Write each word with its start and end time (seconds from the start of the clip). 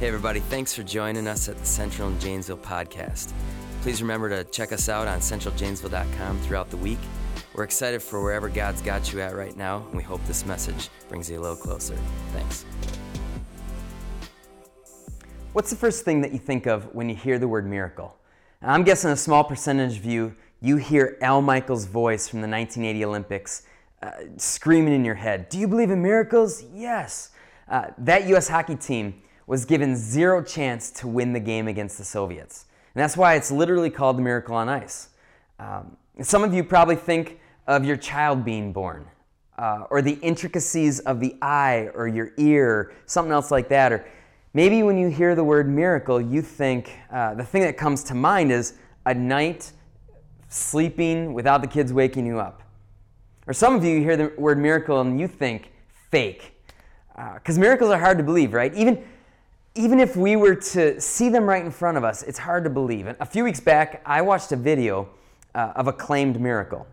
Hey, 0.00 0.08
everybody, 0.08 0.40
thanks 0.40 0.72
for 0.72 0.82
joining 0.82 1.26
us 1.26 1.50
at 1.50 1.58
the 1.58 1.66
Central 1.66 2.08
and 2.08 2.18
Janesville 2.18 2.56
podcast. 2.56 3.34
Please 3.82 4.00
remember 4.00 4.30
to 4.30 4.44
check 4.44 4.72
us 4.72 4.88
out 4.88 5.06
on 5.06 5.18
centraljanesville.com 5.18 6.38
throughout 6.38 6.70
the 6.70 6.78
week. 6.78 6.98
We're 7.52 7.64
excited 7.64 8.02
for 8.02 8.22
wherever 8.22 8.48
God's 8.48 8.80
got 8.80 9.12
you 9.12 9.20
at 9.20 9.36
right 9.36 9.54
now, 9.58 9.84
and 9.88 9.94
we 9.94 10.02
hope 10.02 10.24
this 10.24 10.46
message 10.46 10.88
brings 11.10 11.28
you 11.28 11.38
a 11.38 11.42
little 11.42 11.54
closer. 11.54 11.98
Thanks. 12.32 12.64
What's 15.52 15.68
the 15.68 15.76
first 15.76 16.02
thing 16.06 16.22
that 16.22 16.32
you 16.32 16.38
think 16.38 16.64
of 16.64 16.94
when 16.94 17.10
you 17.10 17.14
hear 17.14 17.38
the 17.38 17.46
word 17.46 17.66
miracle? 17.66 18.16
Now, 18.62 18.72
I'm 18.72 18.84
guessing 18.84 19.10
a 19.10 19.16
small 19.16 19.44
percentage 19.44 19.98
of 19.98 20.06
you, 20.06 20.34
you 20.62 20.78
hear 20.78 21.18
Al 21.20 21.42
Michaels' 21.42 21.84
voice 21.84 22.26
from 22.26 22.40
the 22.40 22.48
1980 22.48 23.04
Olympics 23.04 23.66
uh, 24.02 24.12
screaming 24.38 24.94
in 24.94 25.04
your 25.04 25.16
head, 25.16 25.50
Do 25.50 25.58
you 25.58 25.68
believe 25.68 25.90
in 25.90 26.00
miracles? 26.00 26.64
Yes. 26.72 27.32
Uh, 27.68 27.88
that 27.98 28.26
U.S. 28.28 28.48
hockey 28.48 28.76
team 28.76 29.20
was 29.50 29.64
given 29.64 29.96
zero 29.96 30.40
chance 30.40 30.92
to 30.92 31.08
win 31.08 31.32
the 31.32 31.40
game 31.40 31.66
against 31.66 31.98
the 31.98 32.04
Soviets. 32.04 32.66
And 32.94 33.02
that's 33.02 33.16
why 33.16 33.34
it's 33.34 33.50
literally 33.50 33.90
called 33.90 34.16
the 34.16 34.22
Miracle 34.22 34.54
on 34.54 34.68
Ice. 34.68 35.08
Um, 35.58 35.96
some 36.22 36.44
of 36.44 36.54
you 36.54 36.62
probably 36.62 36.94
think 36.94 37.40
of 37.66 37.84
your 37.84 37.96
child 37.96 38.44
being 38.44 38.72
born, 38.72 39.08
uh, 39.58 39.86
or 39.90 40.02
the 40.02 40.20
intricacies 40.22 41.00
of 41.00 41.18
the 41.18 41.34
eye, 41.42 41.88
or 41.94 42.06
your 42.06 42.30
ear, 42.36 42.92
something 43.06 43.32
else 43.32 43.50
like 43.50 43.68
that. 43.70 43.90
Or 43.92 44.06
maybe 44.54 44.84
when 44.84 44.96
you 44.96 45.08
hear 45.08 45.34
the 45.34 45.42
word 45.42 45.68
miracle, 45.68 46.20
you 46.20 46.42
think 46.42 46.96
uh, 47.10 47.34
the 47.34 47.44
thing 47.44 47.62
that 47.62 47.76
comes 47.76 48.04
to 48.04 48.14
mind 48.14 48.52
is 48.52 48.74
a 49.06 49.14
night 49.14 49.72
sleeping 50.48 51.34
without 51.34 51.60
the 51.60 51.66
kids 51.66 51.92
waking 51.92 52.24
you 52.24 52.38
up. 52.38 52.62
Or 53.48 53.52
some 53.52 53.74
of 53.74 53.82
you 53.82 53.98
hear 53.98 54.16
the 54.16 54.32
word 54.38 54.60
miracle 54.60 55.00
and 55.00 55.18
you 55.18 55.26
think 55.26 55.72
fake. 56.08 56.54
Because 57.34 57.58
uh, 57.58 57.60
miracles 57.60 57.90
are 57.90 57.98
hard 57.98 58.16
to 58.18 58.22
believe, 58.22 58.54
right? 58.54 58.72
Even 58.74 59.04
even 59.74 60.00
if 60.00 60.16
we 60.16 60.36
were 60.36 60.54
to 60.54 61.00
see 61.00 61.28
them 61.28 61.44
right 61.44 61.64
in 61.64 61.70
front 61.70 61.96
of 61.96 62.04
us, 62.04 62.22
it's 62.22 62.38
hard 62.38 62.64
to 62.64 62.70
believe. 62.70 63.06
A 63.20 63.26
few 63.26 63.44
weeks 63.44 63.60
back, 63.60 64.02
I 64.04 64.20
watched 64.22 64.50
a 64.52 64.56
video 64.56 65.08
uh, 65.54 65.72
of 65.76 65.86
a 65.86 65.92
claimed 65.92 66.40
miracle. 66.40 66.86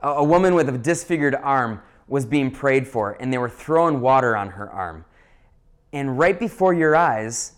A, 0.00 0.08
a 0.08 0.24
woman 0.24 0.54
with 0.54 0.68
a 0.68 0.76
disfigured 0.76 1.34
arm 1.34 1.82
was 2.08 2.26
being 2.26 2.50
prayed 2.50 2.86
for, 2.86 3.12
and 3.20 3.32
they 3.32 3.38
were 3.38 3.48
throwing 3.48 4.00
water 4.00 4.36
on 4.36 4.50
her 4.50 4.70
arm. 4.70 5.04
And 5.92 6.18
right 6.18 6.38
before 6.38 6.74
your 6.74 6.94
eyes, 6.94 7.52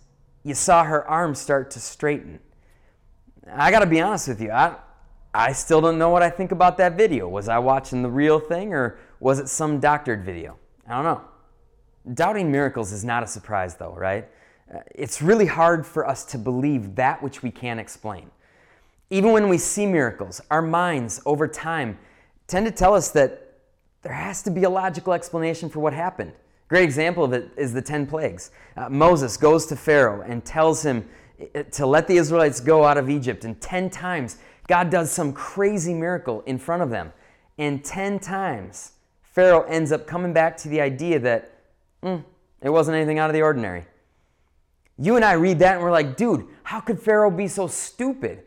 you 0.44 0.54
saw 0.54 0.84
her 0.84 1.06
arm 1.08 1.34
start 1.34 1.70
to 1.72 1.80
straighten. 1.80 2.38
I 3.50 3.70
got 3.70 3.80
to 3.80 3.86
be 3.86 4.00
honest 4.00 4.28
with 4.28 4.40
you, 4.40 4.50
I, 4.52 4.76
I 5.34 5.52
still 5.52 5.80
don't 5.80 5.98
know 5.98 6.10
what 6.10 6.22
I 6.22 6.30
think 6.30 6.52
about 6.52 6.76
that 6.78 6.96
video. 6.96 7.28
Was 7.28 7.48
I 7.48 7.58
watching 7.58 8.02
the 8.02 8.10
real 8.10 8.38
thing, 8.38 8.72
or 8.72 8.98
was 9.18 9.38
it 9.38 9.48
some 9.48 9.80
doctored 9.80 10.24
video? 10.24 10.56
I 10.86 10.94
don't 10.94 11.04
know. 11.04 11.22
Doubting 12.14 12.52
miracles 12.52 12.92
is 12.92 13.04
not 13.04 13.22
a 13.22 13.26
surprise, 13.26 13.76
though, 13.76 13.94
right? 13.94 14.28
It's 14.94 15.20
really 15.20 15.46
hard 15.46 15.86
for 15.86 16.06
us 16.06 16.24
to 16.26 16.38
believe 16.38 16.94
that 16.96 17.22
which 17.22 17.42
we 17.42 17.50
can't 17.50 17.80
explain. 17.80 18.30
Even 19.10 19.32
when 19.32 19.48
we 19.48 19.58
see 19.58 19.86
miracles, 19.86 20.40
our 20.50 20.62
minds 20.62 21.20
over 21.26 21.46
time 21.46 21.98
tend 22.46 22.66
to 22.66 22.72
tell 22.72 22.94
us 22.94 23.10
that 23.10 23.52
there 24.02 24.12
has 24.12 24.42
to 24.42 24.50
be 24.50 24.64
a 24.64 24.70
logical 24.70 25.12
explanation 25.12 25.68
for 25.68 25.80
what 25.80 25.92
happened. 25.92 26.32
Great 26.68 26.84
example 26.84 27.22
of 27.22 27.32
it 27.32 27.50
is 27.56 27.72
the 27.72 27.82
10 27.82 28.06
plagues. 28.06 28.50
Uh, 28.76 28.88
Moses 28.88 29.36
goes 29.36 29.66
to 29.66 29.76
Pharaoh 29.76 30.22
and 30.22 30.44
tells 30.44 30.82
him 30.82 31.06
uh, 31.54 31.64
to 31.64 31.86
let 31.86 32.08
the 32.08 32.16
Israelites 32.16 32.60
go 32.60 32.84
out 32.84 32.96
of 32.96 33.10
Egypt, 33.10 33.44
and 33.44 33.60
10 33.60 33.90
times 33.90 34.38
God 34.66 34.88
does 34.88 35.10
some 35.10 35.32
crazy 35.32 35.92
miracle 35.92 36.42
in 36.46 36.58
front 36.58 36.82
of 36.82 36.88
them. 36.88 37.12
And 37.58 37.84
10 37.84 38.20
times 38.20 38.92
Pharaoh 39.22 39.64
ends 39.64 39.92
up 39.92 40.06
coming 40.06 40.32
back 40.32 40.56
to 40.58 40.68
the 40.68 40.80
idea 40.80 41.18
that 41.18 41.58
mm, 42.02 42.24
it 42.62 42.70
wasn't 42.70 42.96
anything 42.96 43.18
out 43.18 43.28
of 43.28 43.34
the 43.34 43.42
ordinary. 43.42 43.84
You 45.02 45.16
and 45.16 45.24
I 45.24 45.32
read 45.32 45.58
that 45.58 45.74
and 45.74 45.82
we're 45.82 45.90
like, 45.90 46.16
dude, 46.16 46.46
how 46.62 46.78
could 46.78 47.02
Pharaoh 47.02 47.28
be 47.28 47.48
so 47.48 47.66
stupid? 47.66 48.44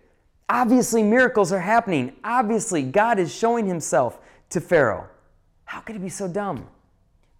Obviously, 0.47 1.03
miracles 1.03 1.51
are 1.51 1.59
happening. 1.59 2.13
Obviously, 2.23 2.81
God 2.81 3.19
is 3.19 3.35
showing 3.35 3.65
himself 3.65 4.19
to 4.51 4.61
Pharaoh. 4.61 5.09
How 5.65 5.81
could 5.81 5.97
he 5.97 6.01
be 6.01 6.07
so 6.07 6.29
dumb? 6.29 6.65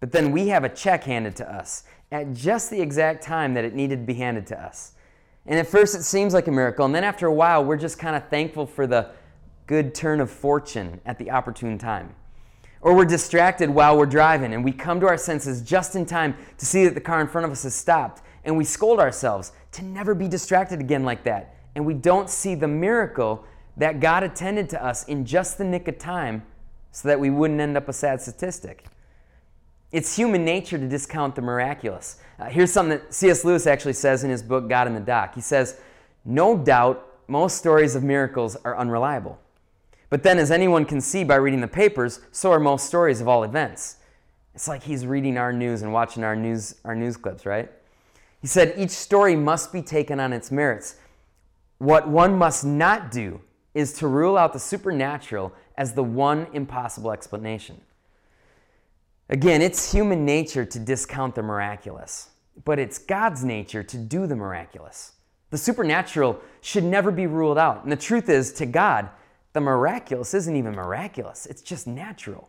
But 0.00 0.12
then 0.12 0.32
we 0.32 0.48
have 0.48 0.64
a 0.64 0.68
check 0.68 1.04
handed 1.04 1.34
to 1.36 1.50
us 1.50 1.84
at 2.12 2.34
just 2.34 2.68
the 2.68 2.78
exact 2.78 3.22
time 3.22 3.54
that 3.54 3.64
it 3.64 3.74
needed 3.74 4.00
to 4.00 4.04
be 4.04 4.12
handed 4.12 4.46
to 4.48 4.62
us. 4.62 4.92
And 5.46 5.58
at 5.58 5.66
first, 5.66 5.94
it 5.94 6.02
seems 6.02 6.34
like 6.34 6.46
a 6.46 6.52
miracle. 6.52 6.84
And 6.84 6.94
then 6.94 7.04
after 7.04 7.26
a 7.26 7.32
while, 7.32 7.64
we're 7.64 7.78
just 7.78 7.98
kind 7.98 8.16
of 8.16 8.28
thankful 8.28 8.66
for 8.66 8.86
the 8.86 9.12
good 9.66 9.94
turn 9.94 10.20
of 10.20 10.30
fortune 10.30 11.00
at 11.06 11.18
the 11.18 11.30
opportune 11.30 11.78
time. 11.78 12.14
Or 12.82 12.94
we're 12.94 13.06
distracted 13.06 13.70
while 13.70 13.96
we're 13.96 14.04
driving 14.04 14.52
and 14.52 14.62
we 14.62 14.72
come 14.72 15.00
to 15.00 15.06
our 15.06 15.16
senses 15.16 15.62
just 15.62 15.96
in 15.96 16.04
time 16.04 16.36
to 16.58 16.66
see 16.66 16.84
that 16.84 16.92
the 16.92 17.00
car 17.00 17.22
in 17.22 17.28
front 17.28 17.46
of 17.46 17.50
us 17.50 17.62
has 17.62 17.74
stopped 17.74 18.20
and 18.46 18.56
we 18.56 18.64
scold 18.64 19.00
ourselves 19.00 19.52
to 19.72 19.84
never 19.84 20.14
be 20.14 20.28
distracted 20.28 20.80
again 20.80 21.04
like 21.04 21.24
that. 21.24 21.56
And 21.74 21.84
we 21.84 21.92
don't 21.92 22.30
see 22.30 22.54
the 22.54 22.68
miracle 22.68 23.44
that 23.76 24.00
God 24.00 24.22
attended 24.22 24.70
to 24.70 24.82
us 24.82 25.04
in 25.04 25.26
just 25.26 25.58
the 25.58 25.64
nick 25.64 25.88
of 25.88 25.98
time 25.98 26.42
so 26.92 27.08
that 27.08 27.20
we 27.20 27.28
wouldn't 27.28 27.60
end 27.60 27.76
up 27.76 27.88
a 27.88 27.92
sad 27.92 28.22
statistic. 28.22 28.86
It's 29.92 30.16
human 30.16 30.44
nature 30.44 30.78
to 30.78 30.88
discount 30.88 31.34
the 31.34 31.42
miraculous. 31.42 32.18
Uh, 32.38 32.46
here's 32.46 32.72
something 32.72 32.98
that 32.98 33.12
C.S. 33.12 33.44
Lewis 33.44 33.66
actually 33.66 33.92
says 33.92 34.24
in 34.24 34.30
his 34.30 34.42
book, 34.42 34.68
God 34.68 34.86
in 34.86 34.94
the 34.94 35.00
Dock. 35.00 35.34
He 35.34 35.40
says, 35.40 35.78
No 36.24 36.56
doubt 36.56 37.06
most 37.28 37.58
stories 37.58 37.94
of 37.94 38.02
miracles 38.02 38.56
are 38.64 38.76
unreliable. 38.76 39.38
But 40.08 40.22
then, 40.22 40.38
as 40.38 40.50
anyone 40.50 40.84
can 40.84 41.00
see 41.00 41.24
by 41.24 41.34
reading 41.36 41.60
the 41.60 41.68
papers, 41.68 42.20
so 42.30 42.52
are 42.52 42.60
most 42.60 42.86
stories 42.86 43.20
of 43.20 43.28
all 43.28 43.42
events. 43.42 43.96
It's 44.54 44.68
like 44.68 44.82
he's 44.82 45.04
reading 45.04 45.36
our 45.36 45.52
news 45.52 45.82
and 45.82 45.92
watching 45.92 46.24
our 46.24 46.36
news, 46.36 46.76
our 46.84 46.94
news 46.94 47.16
clips, 47.16 47.44
right? 47.44 47.70
He 48.46 48.48
said 48.48 48.74
each 48.76 48.90
story 48.90 49.34
must 49.34 49.72
be 49.72 49.82
taken 49.82 50.20
on 50.20 50.32
its 50.32 50.52
merits. 50.52 50.94
What 51.78 52.06
one 52.06 52.38
must 52.38 52.64
not 52.64 53.10
do 53.10 53.40
is 53.74 53.94
to 53.94 54.06
rule 54.06 54.38
out 54.38 54.52
the 54.52 54.60
supernatural 54.60 55.52
as 55.76 55.94
the 55.94 56.04
one 56.04 56.46
impossible 56.52 57.10
explanation. 57.10 57.80
Again, 59.28 59.62
it's 59.62 59.90
human 59.90 60.24
nature 60.24 60.64
to 60.64 60.78
discount 60.78 61.34
the 61.34 61.42
miraculous, 61.42 62.28
but 62.64 62.78
it's 62.78 62.98
God's 62.98 63.42
nature 63.42 63.82
to 63.82 63.96
do 63.96 64.28
the 64.28 64.36
miraculous. 64.36 65.14
The 65.50 65.58
supernatural 65.58 66.40
should 66.60 66.84
never 66.84 67.10
be 67.10 67.26
ruled 67.26 67.58
out. 67.58 67.82
And 67.82 67.90
the 67.90 67.96
truth 67.96 68.28
is, 68.28 68.52
to 68.52 68.66
God, 68.66 69.10
the 69.54 69.60
miraculous 69.60 70.34
isn't 70.34 70.54
even 70.54 70.72
miraculous, 70.72 71.46
it's 71.46 71.62
just 71.62 71.88
natural. 71.88 72.48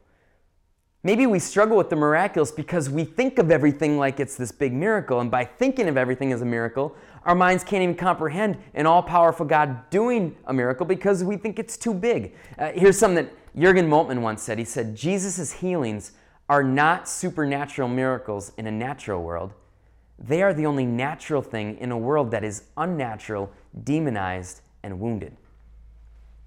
Maybe 1.04 1.28
we 1.28 1.40
struggle 1.40 1.78
with 1.78 1.90
the 1.90 1.96
miraculous 1.96 2.52
because 2.52 2.90
we 2.90 3.06
think 3.06 3.38
of 3.38 3.52
everything 3.52 3.98
like 3.98 4.20
it's 4.20 4.36
this 4.36 4.52
big 4.52 4.74
miracle. 4.74 5.20
And 5.20 5.30
by 5.30 5.46
thinking 5.46 5.88
of 5.88 5.96
everything 5.96 6.34
as 6.34 6.42
a 6.42 6.46
miracle, 6.46 6.96
our 7.24 7.36
minds 7.36 7.64
can't 7.64 7.84
even 7.84 7.96
comprehend 7.96 8.58
an 8.74 8.86
all 8.86 9.04
powerful 9.04 9.46
God 9.46 9.90
doing 9.90 10.36
a 10.46 10.54
miracle 10.54 10.86
because 10.86 11.24
we 11.24 11.38
think 11.38 11.60
it's 11.60 11.78
too 11.78 11.94
big. 11.94 12.34
Uh, 12.58 12.72
here's 12.74 12.98
something 12.98 13.26
that 13.26 13.34
Jurgen 13.56 13.88
Moltmann 13.88 14.22
once 14.22 14.42
said 14.42 14.58
He 14.58 14.66
said, 14.66 14.96
Jesus' 14.96 15.54
healings 15.54 16.14
are 16.50 16.64
not 16.64 17.08
supernatural 17.08 17.90
miracles 17.90 18.52
in 18.58 18.68
a 18.68 18.72
natural 18.72 19.22
world. 19.22 19.54
They 20.20 20.42
are 20.42 20.54
the 20.54 20.66
only 20.66 20.86
natural 20.86 21.42
thing 21.42 21.78
in 21.78 21.92
a 21.92 21.98
world 21.98 22.32
that 22.32 22.44
is 22.44 22.64
unnatural, 22.76 23.52
demonized, 23.84 24.62
and 24.82 25.00
wounded. 25.00 25.38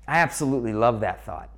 I 0.08 0.18
absolutely 0.18 0.72
love 0.72 1.00
that 1.00 1.24
thought. 1.24 1.50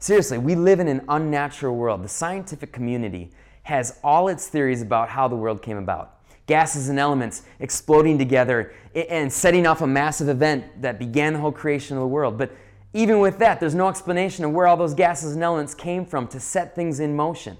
Seriously, 0.00 0.38
we 0.38 0.54
live 0.54 0.78
in 0.78 0.86
an 0.86 1.04
unnatural 1.08 1.74
world. 1.74 2.04
The 2.04 2.08
scientific 2.08 2.72
community 2.72 3.32
has 3.64 3.98
all 4.04 4.28
its 4.28 4.46
theories 4.46 4.80
about 4.80 5.08
how 5.08 5.26
the 5.26 5.34
world 5.34 5.60
came 5.60 5.76
about. 5.76 6.20
Gases 6.46 6.88
and 6.88 7.00
elements 7.00 7.42
exploding 7.58 8.16
together 8.16 8.72
and 8.94 9.30
setting 9.30 9.66
off 9.66 9.82
a 9.82 9.86
massive 9.86 10.28
event 10.28 10.82
that 10.82 11.00
began 11.00 11.32
the 11.32 11.40
whole 11.40 11.52
creation 11.52 11.96
of 11.96 12.02
the 12.02 12.06
world. 12.06 12.38
But 12.38 12.52
even 12.94 13.18
with 13.18 13.38
that, 13.40 13.58
there's 13.58 13.74
no 13.74 13.88
explanation 13.88 14.44
of 14.44 14.52
where 14.52 14.68
all 14.68 14.76
those 14.76 14.94
gases 14.94 15.34
and 15.34 15.42
elements 15.42 15.74
came 15.74 16.06
from 16.06 16.28
to 16.28 16.38
set 16.38 16.76
things 16.76 17.00
in 17.00 17.16
motion. 17.16 17.56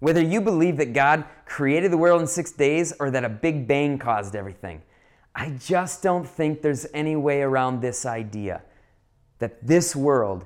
Whether 0.00 0.20
you 0.20 0.40
believe 0.40 0.76
that 0.78 0.92
God 0.92 1.24
created 1.46 1.92
the 1.92 1.96
world 1.96 2.20
in 2.20 2.26
six 2.26 2.50
days 2.52 2.92
or 2.98 3.10
that 3.12 3.24
a 3.24 3.28
big 3.28 3.68
bang 3.68 3.98
caused 3.98 4.34
everything, 4.34 4.82
I 5.34 5.50
just 5.50 6.02
don't 6.02 6.28
think 6.28 6.60
there's 6.60 6.86
any 6.92 7.14
way 7.14 7.40
around 7.40 7.80
this 7.80 8.04
idea 8.04 8.62
that 9.38 9.64
this 9.64 9.94
world 9.94 10.44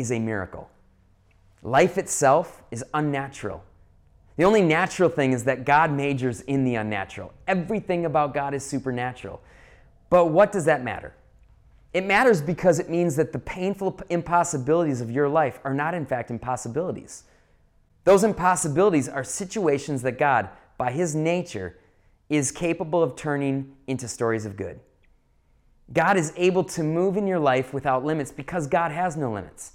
is 0.00 0.10
a 0.10 0.18
miracle. 0.18 0.70
Life 1.62 1.98
itself 1.98 2.62
is 2.70 2.82
unnatural. 2.94 3.62
The 4.36 4.44
only 4.44 4.62
natural 4.62 5.10
thing 5.10 5.32
is 5.32 5.44
that 5.44 5.66
God 5.66 5.92
majors 5.92 6.40
in 6.40 6.64
the 6.64 6.76
unnatural. 6.76 7.32
Everything 7.46 8.06
about 8.06 8.32
God 8.32 8.54
is 8.54 8.64
supernatural. 8.64 9.40
But 10.08 10.26
what 10.26 10.52
does 10.52 10.64
that 10.64 10.82
matter? 10.82 11.14
It 11.92 12.06
matters 12.06 12.40
because 12.40 12.78
it 12.78 12.88
means 12.88 13.16
that 13.16 13.32
the 13.32 13.38
painful 13.38 14.00
impossibilities 14.08 15.00
of 15.00 15.10
your 15.10 15.28
life 15.28 15.58
are 15.64 15.74
not, 15.74 15.92
in 15.92 16.06
fact, 16.06 16.30
impossibilities. 16.30 17.24
Those 18.04 18.24
impossibilities 18.24 19.08
are 19.08 19.24
situations 19.24 20.00
that 20.02 20.18
God, 20.18 20.48
by 20.78 20.92
His 20.92 21.14
nature, 21.14 21.76
is 22.30 22.50
capable 22.50 23.02
of 23.02 23.16
turning 23.16 23.76
into 23.86 24.08
stories 24.08 24.46
of 24.46 24.56
good. 24.56 24.80
God 25.92 26.16
is 26.16 26.32
able 26.36 26.64
to 26.64 26.82
move 26.82 27.16
in 27.16 27.26
your 27.26 27.40
life 27.40 27.74
without 27.74 28.04
limits 28.04 28.30
because 28.30 28.68
God 28.68 28.92
has 28.92 29.16
no 29.16 29.32
limits. 29.32 29.72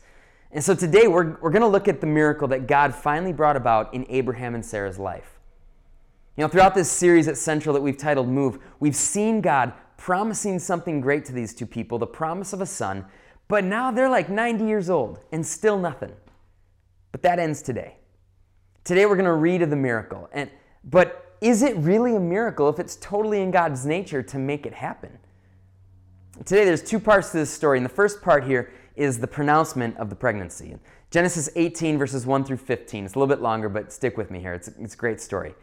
And 0.56 0.64
so 0.64 0.74
today 0.74 1.08
we're, 1.08 1.38
we're 1.42 1.52
going 1.52 1.64
to 1.64 1.68
look 1.68 1.90
at 1.90 2.00
the 2.00 2.08
miracle 2.08 2.48
that 2.48 2.66
God 2.66 2.96
finally 2.96 3.34
brought 3.34 3.58
about 3.58 3.94
in 3.94 4.06
Abraham 4.08 4.56
and 4.56 4.66
Sarah's 4.66 4.98
life. 4.98 5.38
You 6.38 6.46
know, 6.46 6.48
throughout 6.48 6.74
this 6.74 6.90
series 6.90 7.28
at 7.28 7.36
Central 7.36 7.74
that 7.74 7.82
we've 7.82 7.98
titled 7.98 8.30
Move, 8.30 8.60
we've 8.80 8.96
seen 8.96 9.42
God 9.42 9.74
promising 9.98 10.60
something 10.60 11.02
great 11.02 11.26
to 11.26 11.34
these 11.34 11.54
two 11.54 11.66
people, 11.66 12.00
the 12.00 12.08
promise 12.08 12.54
of 12.54 12.62
a 12.62 12.66
son, 12.66 13.06
but 13.50 13.66
now 13.66 13.92
they're 13.92 14.10
like 14.10 14.30
90 14.30 14.64
years 14.64 14.90
old 14.90 15.20
and 15.34 15.46
still 15.46 15.78
nothing. 15.78 16.14
But 17.12 17.22
that 17.24 17.38
ends 17.38 17.62
today. 17.62 17.98
Today 18.86 19.06
we're 19.06 19.18
going 19.18 19.26
to 19.26 19.34
read 19.34 19.62
of 19.62 19.70
the 19.70 19.76
miracle. 19.76 20.30
And 20.32 20.50
but 20.86 21.36
is 21.42 21.64
it 21.64 21.76
really 21.78 22.16
a 22.16 22.20
miracle 22.20 22.70
if 22.70 22.80
it's 22.80 22.96
totally 22.96 23.42
in 23.42 23.52
God's 23.52 23.86
nature 23.86 24.24
to 24.24 24.38
make 24.38 24.66
it 24.66 24.74
happen? 24.74 25.20
Today 26.46 26.64
there's 26.64 26.84
two 26.84 27.00
parts 27.00 27.32
to 27.32 27.38
this 27.38 27.50
story, 27.50 27.78
and 27.78 27.86
the 27.86 27.90
first 27.90 28.22
part 28.22 28.46
here 28.46 28.72
is 28.96 29.20
the 29.20 29.28
pronouncement 29.28 29.98
of 29.98 30.10
the 30.10 30.16
pregnancy. 30.16 30.78
Genesis 31.12 31.50
18 31.56 31.98
verses 31.98 32.26
1 32.26 32.44
through 32.46 32.58
15. 32.58 33.06
It's 33.06 33.16
a 33.16 33.20
little 33.20 33.34
bit 33.34 33.42
longer, 33.42 33.70
but 33.70 33.92
stick 33.92 34.18
with 34.18 34.32
me 34.32 34.40
here. 34.40 34.54
It's, 34.54 34.68
it's 34.68 34.94
a 34.94 34.98
great 34.98 35.22
story. 35.22 35.50
It 35.50 35.56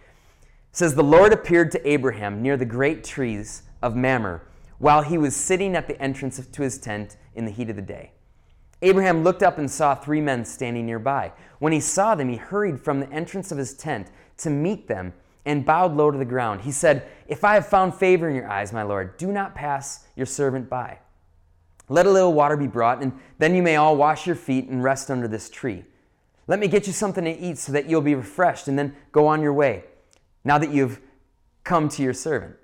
says 0.72 0.94
the 0.94 1.02
Lord 1.02 1.32
appeared 1.32 1.70
to 1.72 1.88
Abraham 1.88 2.42
near 2.42 2.56
the 2.56 2.64
great 2.64 3.04
trees 3.04 3.62
of 3.82 3.96
Mamre 3.96 4.42
while 4.78 5.02
he 5.02 5.18
was 5.18 5.36
sitting 5.36 5.76
at 5.76 5.86
the 5.86 6.00
entrance 6.00 6.44
to 6.44 6.62
his 6.62 6.78
tent 6.78 7.16
in 7.34 7.44
the 7.44 7.50
heat 7.50 7.70
of 7.70 7.76
the 7.76 7.82
day. 7.82 8.12
Abraham 8.82 9.22
looked 9.22 9.42
up 9.42 9.58
and 9.58 9.70
saw 9.70 9.94
three 9.94 10.20
men 10.20 10.44
standing 10.44 10.86
nearby. 10.86 11.32
When 11.60 11.72
he 11.72 11.80
saw 11.80 12.16
them, 12.16 12.28
he 12.28 12.36
hurried 12.36 12.80
from 12.80 12.98
the 12.98 13.10
entrance 13.12 13.52
of 13.52 13.58
his 13.58 13.74
tent 13.74 14.10
to 14.38 14.50
meet 14.50 14.88
them 14.88 15.12
and 15.44 15.64
bowed 15.64 15.94
low 15.96 16.10
to 16.10 16.18
the 16.18 16.24
ground. 16.24 16.62
He 16.62 16.72
said, 16.72 17.06
If 17.28 17.44
I 17.44 17.54
have 17.54 17.66
found 17.66 17.94
favor 17.94 18.28
in 18.28 18.34
your 18.34 18.48
eyes, 18.48 18.72
my 18.72 18.82
Lord, 18.82 19.16
do 19.16 19.30
not 19.30 19.54
pass 19.54 20.04
your 20.16 20.26
servant 20.26 20.68
by. 20.68 20.98
Let 21.88 22.06
a 22.06 22.10
little 22.10 22.32
water 22.32 22.56
be 22.56 22.66
brought, 22.66 23.02
and 23.02 23.12
then 23.38 23.54
you 23.54 23.62
may 23.62 23.76
all 23.76 23.96
wash 23.96 24.26
your 24.26 24.36
feet 24.36 24.68
and 24.68 24.82
rest 24.82 25.10
under 25.10 25.28
this 25.28 25.50
tree. 25.50 25.84
Let 26.46 26.58
me 26.58 26.68
get 26.68 26.86
you 26.86 26.92
something 26.92 27.24
to 27.24 27.30
eat 27.30 27.58
so 27.58 27.72
that 27.72 27.88
you'll 27.88 28.00
be 28.00 28.14
refreshed, 28.14 28.68
and 28.68 28.78
then 28.78 28.94
go 29.12 29.26
on 29.26 29.42
your 29.42 29.52
way, 29.52 29.84
now 30.44 30.58
that 30.58 30.70
you've 30.70 31.00
come 31.64 31.88
to 31.90 32.02
your 32.02 32.14
servant. 32.14 32.56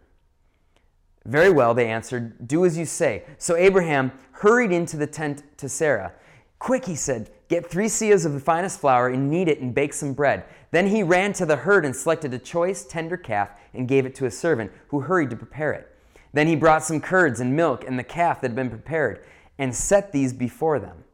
Very 1.25 1.51
well, 1.51 1.75
they 1.75 1.89
answered, 1.89 2.49
do 2.49 2.65
as 2.65 2.79
you 2.79 2.87
say. 2.87 3.25
So 3.37 3.55
Abraham 3.55 4.13
hurried 4.33 4.73
into 4.73 4.97
the 4.97 5.07
tent 5.07 5.43
to 5.59 5.69
Sarah. 5.69 6.15
Quick, 6.59 6.87
he 6.87 6.95
said, 6.95 7.31
get 7.49 7.71
three 7.71 7.87
seahs 7.87 8.25
of 8.25 8.33
the 8.33 8.41
finest 8.41 8.81
flour 8.81 9.09
and 9.09 9.31
knead 9.31 9.49
it 9.49 9.61
and 9.61 9.75
bake 9.75 9.93
some 9.93 10.15
bread. 10.15 10.45
Then 10.71 10.87
he 10.87 11.03
ran 11.03 11.33
to 11.35 11.47
the 11.47 11.57
herd 11.57 11.85
and 11.85 11.95
selected 11.95 12.33
a 12.35 12.39
choice, 12.39 12.85
tender 12.85 13.17
calf 13.17 13.51
and 13.75 13.87
gave 13.87 14.07
it 14.07 14.15
to 14.17 14.27
a 14.27 14.31
servant, 14.31 14.73
who 14.89 15.01
hurried 15.01 15.31
to 15.31 15.37
prepare 15.37 15.73
it. 15.73 15.95
Then 16.33 16.47
he 16.47 16.57
brought 16.57 16.85
some 16.85 17.01
curds 17.01 17.41
and 17.41 17.57
milk 17.57 17.85
and 17.87 17.99
the 17.99 18.05
calf 18.05 18.41
that 18.41 18.51
had 18.51 18.57
been 18.57 18.71
prepared 18.71 19.25
and 19.59 19.75
set 19.75 20.13
these 20.13 20.33
before 20.33 20.79
them. 20.79 21.05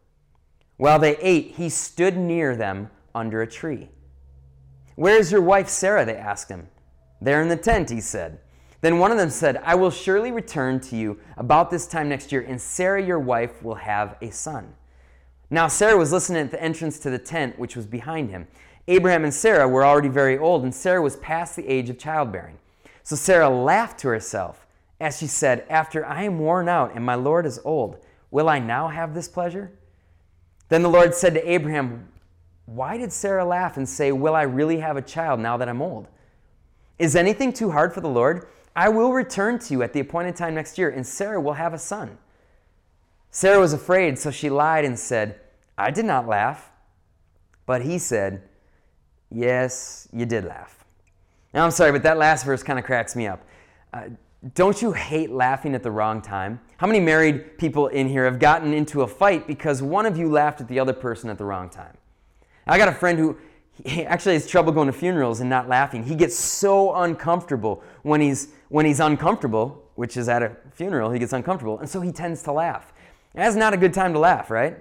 While 0.77 0.99
they 0.99 1.17
ate, 1.19 1.53
he 1.53 1.69
stood 1.69 2.17
near 2.17 2.57
them 2.57 2.91
under 3.15 3.43
a 3.43 3.47
tree. 3.47 3.91
Where 4.97 5.19
is 5.19 5.33
your 5.33 5.41
wife 5.41 5.69
Sarah? 5.69 6.05
They 6.05 6.17
asked 6.17 6.49
him. 6.49 6.69
There 7.21 7.41
in 7.41 7.49
the 7.49 7.57
tent, 7.57 7.91
he 7.91 8.01
said. 8.01 8.41
Then 8.81 8.99
one 8.99 9.11
of 9.11 9.17
them 9.17 9.31
said, 9.31 9.57
I 9.65 9.77
will 9.77 9.91
surely 9.91 10.31
return 10.31 10.79
to 10.81 10.97
you 10.97 11.19
about 11.37 11.71
this 11.71 11.87
time 11.87 12.09
next 12.09 12.31
year, 12.31 12.45
and 12.47 12.61
Sarah, 12.61 13.03
your 13.03 13.19
wife, 13.19 13.63
will 13.63 13.77
have 13.77 14.17
a 14.21 14.31
son. 14.31 14.75
Now, 15.49 15.69
Sarah 15.69 15.97
was 15.97 16.13
listening 16.13 16.43
at 16.43 16.51
the 16.51 16.63
entrance 16.63 16.99
to 16.99 17.11
the 17.11 17.19
tent, 17.19 17.59
which 17.59 17.77
was 17.77 17.87
behind 17.87 18.31
him. 18.31 18.47
Abraham 18.87 19.25
and 19.25 19.33
Sarah 19.33 19.67
were 19.67 19.87
already 19.87 20.09
very 20.09 20.37
old, 20.37 20.65
and 20.65 20.75
Sarah 20.75 21.01
was 21.01 21.17
past 21.17 21.57
the 21.57 21.67
age 21.67 21.89
of 21.89 21.99
childbearing. 21.99 22.59
So 23.03 23.17
Sarah 23.17 23.49
laughed 23.49 24.01
to 24.01 24.09
herself 24.09 24.64
as 25.01 25.19
she 25.19 25.27
said, 25.27 25.65
After 25.69 26.05
I 26.05 26.23
am 26.23 26.39
worn 26.39 26.69
out 26.69 26.95
and 26.95 27.05
my 27.05 27.15
Lord 27.15 27.47
is 27.47 27.61
old, 27.65 27.99
will 28.31 28.49
I 28.49 28.59
now 28.59 28.89
have 28.89 29.15
this 29.15 29.29
pleasure? 29.29 29.73
Then 30.69 30.83
the 30.83 30.91
Lord 30.91 31.15
said 31.15 31.35
to 31.35 31.51
Abraham, 31.51 32.09
Why 32.67 32.97
did 32.97 33.13
Sarah 33.13 33.45
laugh 33.45 33.77
and 33.77 33.89
say, 33.89 34.13
Will 34.13 34.35
I 34.35 34.43
really 34.43 34.79
have 34.79 34.97
a 34.97 35.03
child 35.03 35.41
now 35.41 35.57
that 35.57 35.69
I'm 35.69 35.83
old? 35.83 36.09
Is 36.99 37.17
anything 37.17 37.53
too 37.53 37.71
hard 37.71 37.93
for 37.93 38.01
the 38.01 38.09
Lord? 38.09 38.49
I 38.77 38.89
will 38.89 39.13
return 39.13 39.59
to 39.61 39.73
you 39.73 39.83
at 39.83 39.93
the 39.93 40.01
appointed 40.01 40.37
time 40.37 40.55
next 40.55 40.79
year, 40.79 40.91
and 40.91 41.07
Sarah 41.07 41.41
will 41.41 41.53
have 41.53 41.75
a 41.75 41.79
son. 41.79 42.19
Sarah 43.31 43.61
was 43.61 43.73
afraid, 43.73 44.19
so 44.19 44.31
she 44.31 44.51
lied 44.51 44.85
and 44.85 44.99
said, 44.99 45.41
I 45.77 45.91
did 45.91 46.05
not 46.05 46.27
laugh. 46.27 46.71
But 47.67 47.83
he 47.83 47.99
said, 47.99 48.43
Yes, 49.31 50.09
you 50.13 50.27
did 50.27 50.45
laugh. 50.45 50.85
Now, 51.53 51.65
I'm 51.65 51.71
sorry, 51.71 51.93
but 51.93 52.03
that 52.03 52.19
last 52.19 52.45
verse 52.45 52.63
kind 52.63 52.79
of 52.79 52.85
cracks 52.85 53.17
me 53.17 53.27
up. 53.27 53.45
Uh, 53.93 54.09
don't 54.53 54.83
you 54.83 54.93
hate 54.93 55.31
laughing 55.31 55.75
at 55.75 55.83
the 55.83 55.91
wrong 55.91 56.21
time? 56.21 56.61
How 56.77 56.87
many 56.87 57.01
married 57.01 57.57
people 57.57 57.87
in 57.87 58.09
here 58.09 58.27
have 58.27 58.39
gotten 58.39 58.75
into 58.75 59.01
a 59.01 59.07
fight 59.07 59.47
because 59.47 59.81
one 59.81 60.05
of 60.05 60.19
you 60.19 60.31
laughed 60.31 60.61
at 60.61 60.69
the 60.69 60.79
other 60.79 60.93
person 60.93 61.31
at 61.31 61.39
the 61.39 61.45
wrong 61.45 61.71
time? 61.71 61.97
I 62.67 62.77
got 62.77 62.89
a 62.89 62.93
friend 62.93 63.19
who 63.19 63.39
actually 64.05 64.35
has 64.35 64.47
trouble 64.47 64.73
going 64.73 64.87
to 64.87 64.93
funerals 64.93 65.41
and 65.41 65.49
not 65.49 65.69
laughing. 65.69 66.05
He 66.05 66.15
gets 66.15 66.37
so 66.37 66.95
uncomfortable 66.95 67.83
when 68.03 68.21
he's 68.21 68.49
when 68.69 68.85
he's 68.85 69.01
uncomfortable, 69.01 69.83
which 69.95 70.17
is 70.17 70.29
at 70.29 70.43
a 70.43 70.57
funeral, 70.73 71.11
he 71.11 71.19
gets 71.19 71.33
uncomfortable, 71.33 71.79
and 71.79 71.89
so 71.89 72.01
he 72.01 72.11
tends 72.13 72.43
to 72.43 72.53
laugh. 72.53 72.93
That's 73.35 73.57
not 73.57 73.73
a 73.73 73.77
good 73.77 73.95
time 73.95 74.13
to 74.13 74.19
laugh, 74.19 74.51
right? 74.51 74.79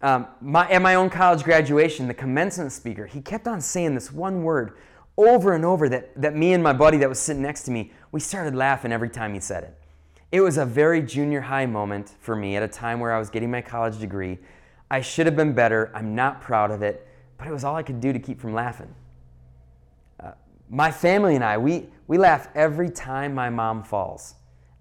Um, 0.00 0.26
my, 0.40 0.68
at 0.70 0.82
my 0.82 0.96
own 0.96 1.08
college 1.08 1.44
graduation, 1.44 2.08
the 2.08 2.14
commencement 2.14 2.72
speaker, 2.72 3.06
he 3.06 3.20
kept 3.20 3.48
on 3.48 3.60
saying 3.60 3.94
this 3.94 4.12
one 4.12 4.42
word 4.42 4.76
over 5.16 5.52
and 5.52 5.64
over 5.64 5.88
that, 5.88 6.20
that 6.20 6.34
me 6.34 6.52
and 6.52 6.62
my 6.62 6.72
buddy 6.72 6.98
that 6.98 7.08
was 7.08 7.18
sitting 7.18 7.42
next 7.42 7.62
to 7.64 7.70
me, 7.70 7.92
we 8.12 8.20
started 8.20 8.54
laughing 8.54 8.92
every 8.92 9.08
time 9.08 9.34
he 9.34 9.40
said 9.40 9.64
it. 9.64 9.78
It 10.32 10.40
was 10.40 10.56
a 10.56 10.64
very 10.64 11.00
junior 11.02 11.40
high 11.40 11.66
moment 11.66 12.14
for 12.20 12.34
me 12.34 12.56
at 12.56 12.62
a 12.62 12.68
time 12.68 13.00
where 13.00 13.12
I 13.12 13.18
was 13.18 13.30
getting 13.30 13.50
my 13.50 13.60
college 13.60 13.98
degree. 13.98 14.38
I 14.90 15.00
should 15.00 15.26
have 15.26 15.36
been 15.36 15.52
better. 15.52 15.92
I'm 15.94 16.14
not 16.14 16.40
proud 16.40 16.70
of 16.70 16.82
it 16.82 17.06
but 17.36 17.50
it 17.50 17.52
was 17.52 17.64
all 17.64 17.76
I 17.76 17.82
could 17.82 18.00
do 18.00 18.12
to 18.12 18.18
keep 18.18 18.40
from 18.40 18.54
laughing. 18.54 18.94
Uh, 20.18 20.32
my 20.70 20.90
family 20.90 21.34
and 21.34 21.44
I, 21.44 21.58
we, 21.58 21.88
we 22.06 22.18
laugh 22.18 22.48
every 22.54 22.90
time 22.90 23.34
my 23.34 23.50
mom 23.50 23.82
falls. 23.82 24.34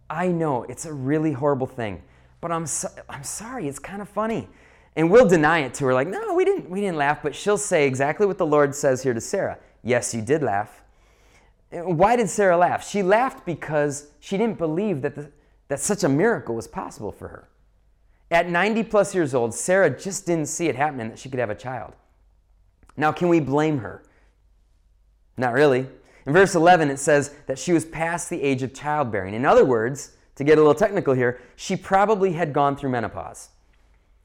I 0.09 0.27
know 0.27 0.63
it's 0.63 0.85
a 0.85 0.94
really 0.94 1.33
horrible 1.33 1.68
thing, 1.68 2.03
but 2.41 2.51
I'm, 2.51 2.65
so, 2.65 2.88
I'm 3.09 3.24
sorry, 3.24 3.68
it's 3.68 3.80
kind 3.80 4.01
of 4.01 4.09
funny. 4.09 4.47
And 4.95 5.09
we'll 5.09 5.27
deny 5.27 5.59
it 5.59 5.74
to 5.75 5.85
her, 5.85 5.94
like, 5.94 6.07
no, 6.07 6.35
we 6.35 6.45
didn't, 6.45 6.69
we 6.69 6.80
didn't 6.80 6.97
laugh, 6.97 7.24
but 7.24 7.33
she'll 7.33 7.57
say 7.57 7.88
exactly 7.88 8.27
what 8.27 8.38
the 8.38 8.45
Lord 8.45 8.75
says 8.75 9.01
here 9.01 9.13
to 9.13 9.21
Sarah 9.21 9.57
Yes, 9.83 10.13
you 10.13 10.21
did 10.21 10.41
laugh. 10.41 10.83
Why 11.71 12.15
did 12.15 12.30
Sarah 12.30 12.57
laugh? 12.57 12.88
She 12.88 13.03
laughed 13.03 13.45
because 13.45 14.07
she 14.19 14.38
didn't 14.38 14.57
believe 14.57 15.01
that, 15.01 15.15
the, 15.15 15.31
that 15.68 15.80
such 15.80 16.03
a 16.03 16.09
miracle 16.09 16.56
was 16.56 16.68
possible 16.68 17.12
for 17.12 17.27
her. 17.27 17.50
At 18.31 18.50
90 18.50 18.83
plus 18.83 19.13
years 19.13 19.33
old, 19.33 19.53
Sarah 19.53 19.89
just 19.89 20.25
didn't 20.25 20.47
see 20.47 20.68
it 20.68 20.75
happening 20.75 21.09
that 21.09 21.19
she 21.19 21.30
could 21.30 21.39
have 21.39 21.50
a 21.50 21.56
child. 21.56 21.94
Now, 22.95 23.12
can 23.12 23.27
we 23.27 23.39
blame 23.39 23.80
her? 23.80 24.03
Not 25.38 25.53
really. 25.53 25.88
In 26.25 26.33
verse 26.33 26.56
11, 26.56 26.89
it 26.89 26.97
says 26.97 27.33
that 27.47 27.59
she 27.59 27.74
was 27.74 27.85
past 27.85 28.30
the 28.30 28.41
age 28.41 28.63
of 28.63 28.74
childbearing. 28.74 29.33
In 29.33 29.45
other 29.45 29.66
words, 29.66 30.11
to 30.35 30.44
get 30.44 30.57
a 30.57 30.61
little 30.61 30.75
technical 30.75 31.13
here, 31.13 31.42
she 31.56 31.75
probably 31.75 32.33
had 32.33 32.54
gone 32.54 32.75
through 32.75 32.92
menopause. 32.92 33.49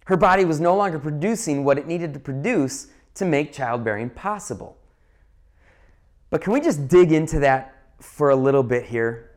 Her 0.04 0.16
body 0.16 0.44
was 0.44 0.60
no 0.60 0.76
longer 0.76 0.98
producing 0.98 1.64
what 1.64 1.78
it 1.78 1.86
needed 1.86 2.14
to 2.14 2.20
produce 2.20 2.88
to 3.14 3.24
make 3.24 3.52
childbearing 3.52 4.10
possible. 4.10 4.78
But 6.30 6.40
can 6.40 6.52
we 6.52 6.60
just 6.60 6.88
dig 6.88 7.12
into 7.12 7.40
that 7.40 7.74
for 8.00 8.30
a 8.30 8.36
little 8.36 8.62
bit 8.62 8.84
here? 8.84 9.30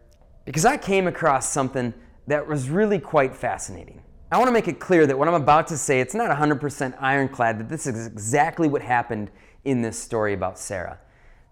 Because 0.46 0.66
I 0.66 0.78
came 0.78 1.08
across 1.08 1.50
something 1.50 1.94
that 2.28 2.48
was 2.48 2.70
really 2.70 3.00
quite 3.00 3.36
fascinating. 3.36 4.02
I 4.32 4.38
want 4.38 4.48
to 4.48 4.54
make 4.54 4.68
it 4.68 4.80
clear 4.80 5.06
that 5.08 5.18
what 5.18 5.28
I'm 5.28 5.34
about 5.34 5.68
to 5.68 5.78
say, 5.78 6.00
it's 6.00 6.14
not 6.14 6.30
100% 6.36 6.96
ironclad 7.02 7.60
that 7.60 7.70
this 7.70 7.86
is 7.86 8.08
exactly 8.08 8.70
what 8.70 8.82
happened 8.82 9.30
in 9.66 9.82
this 9.82 10.00
story 10.00 10.34
about 10.34 10.58
Sarah. 10.58 11.00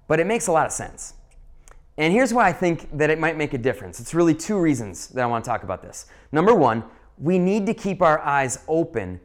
But 0.08 0.20
it 0.20 0.26
makes 0.26 0.48
a 0.48 0.52
lot 0.52 0.66
of 0.66 0.72
sense. 0.72 1.14
And 1.98 2.14
here's 2.14 2.34
why 2.34 2.48
I 2.48 2.54
think 2.54 2.98
that 2.98 3.10
it 3.10 3.20
might 3.20 3.36
make 3.36 3.54
a 3.54 3.58
difference. 3.58 4.00
It's 4.00 4.14
really 4.14 4.34
two 4.34 4.58
reasons 4.58 5.10
that 5.10 5.22
I 5.22 5.26
want 5.26 5.44
to 5.44 5.50
talk 5.50 5.64
about 5.64 5.82
this. 5.82 6.06
Number 6.32 6.56
one, 6.56 6.86
we 7.18 7.38
need 7.38 7.66
to 7.66 7.74
keep 7.74 8.02
our 8.02 8.20
eyes 8.20 8.60
open 8.70 9.20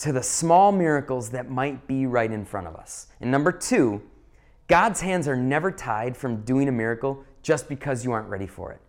to 0.00 0.12
the 0.12 0.22
small 0.22 0.72
miracles 0.72 1.30
that 1.30 1.48
might 1.48 1.86
be 1.86 2.06
right 2.06 2.30
in 2.30 2.44
front 2.44 2.66
of 2.66 2.74
us. 2.74 3.06
And 3.20 3.30
number 3.30 3.52
two, 3.52 4.02
God's 4.70 5.00
hands 5.00 5.26
are 5.26 5.36
never 5.36 5.72
tied 5.72 6.16
from 6.16 6.42
doing 6.42 6.68
a 6.68 6.72
miracle 6.72 7.24
just 7.42 7.68
because 7.68 8.04
you 8.04 8.12
aren't 8.12 8.28
ready 8.28 8.46
for 8.46 8.70
it. 8.70 8.80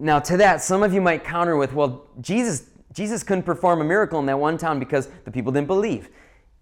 Now, 0.00 0.18
to 0.18 0.36
that, 0.38 0.60
some 0.60 0.82
of 0.82 0.92
you 0.92 1.00
might 1.00 1.22
counter 1.24 1.56
with, 1.56 1.72
well, 1.72 2.08
Jesus 2.20 2.68
Jesus 2.92 3.22
couldn't 3.22 3.42
perform 3.42 3.82
a 3.82 3.84
miracle 3.84 4.18
in 4.20 4.26
that 4.26 4.38
one 4.38 4.56
town 4.56 4.78
because 4.78 5.08
the 5.26 5.30
people 5.30 5.52
didn't 5.52 5.66
believe. 5.66 6.08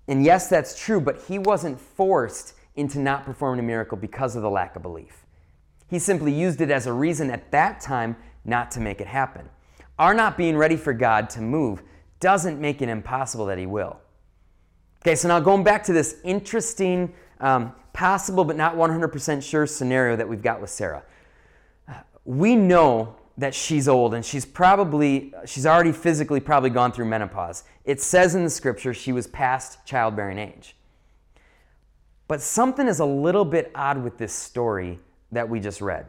And 0.09 0.25
yes, 0.25 0.49
that's 0.49 0.77
true, 0.77 1.01
but 1.01 1.23
he 1.29 1.39
wasn't 1.39 1.81
forced 1.81 2.55
into 2.75 2.99
not 2.99 3.25
performing 3.25 3.61
a 3.61 3.63
miracle 3.63 3.97
because 3.97 4.35
of 4.35 4.43
the 4.43 4.51
lack 4.51 4.75
of 4.75 4.83
belief. 4.83 5.25
He 5.89 6.01
simply 6.01 6.33
used 6.33 6.61
it 6.61 6.73
as 6.73 6.89
a 6.89 6.93
reason 6.93 7.31
at 7.31 7.53
that 7.53 7.81
time 7.81 8.17
not 8.45 8.73
to 8.73 8.81
make 8.81 9.01
it 9.01 9.07
happen. 9.07 9.49
Our 9.97 10.13
not 10.13 10.37
being 10.37 10.57
ready 10.57 10.77
for 10.77 10.93
God 10.93 11.31
to 11.31 11.41
move 11.41 11.85
doesn't 12.19 12.61
make 12.61 12.83
it 12.83 12.89
impossible 12.89 13.47
that 13.47 13.59
He 13.59 13.67
will. 13.67 14.01
Okay, 15.03 15.15
so 15.15 15.29
now 15.29 15.39
going 15.39 15.63
back 15.63 15.85
to 15.85 15.93
this 15.93 16.17
interesting, 16.25 17.15
um, 17.39 17.73
possible 17.95 18.45
but 18.45 18.57
not 18.57 18.77
100% 18.77 19.43
sure 19.43 19.67
scenario 19.67 20.17
that 20.17 20.29
we've 20.29 20.43
got 20.43 20.61
with 20.61 20.69
Sarah. 20.69 21.03
Uh, 21.89 21.95
we 22.27 22.55
know 22.55 23.17
that 23.39 23.55
she's 23.55 23.89
old 23.89 24.13
and 24.13 24.25
she's 24.25 24.45
probably 24.45 25.33
she's 25.47 25.67
already 25.67 25.93
physically 25.93 26.41
probably 26.41 26.71
gone 26.71 26.93
through 26.93 27.07
menopause. 27.07 27.65
It 27.85 28.03
says 28.03 28.35
in 28.35 28.45
the 28.45 28.51
scripture 28.51 28.93
she 28.93 29.13
was 29.13 29.27
past 29.27 29.79
childbearing 29.87 30.39
age. 30.39 30.77
But 32.29 32.41
something 32.41 32.87
is 32.87 33.01
a 33.01 33.05
little 33.05 33.45
bit 33.45 33.71
odd 33.75 34.03
with 34.03 34.19
this 34.19 34.33
story 34.33 34.99
that 35.33 35.49
we 35.49 35.61
just 35.61 35.81
read. 35.81 36.07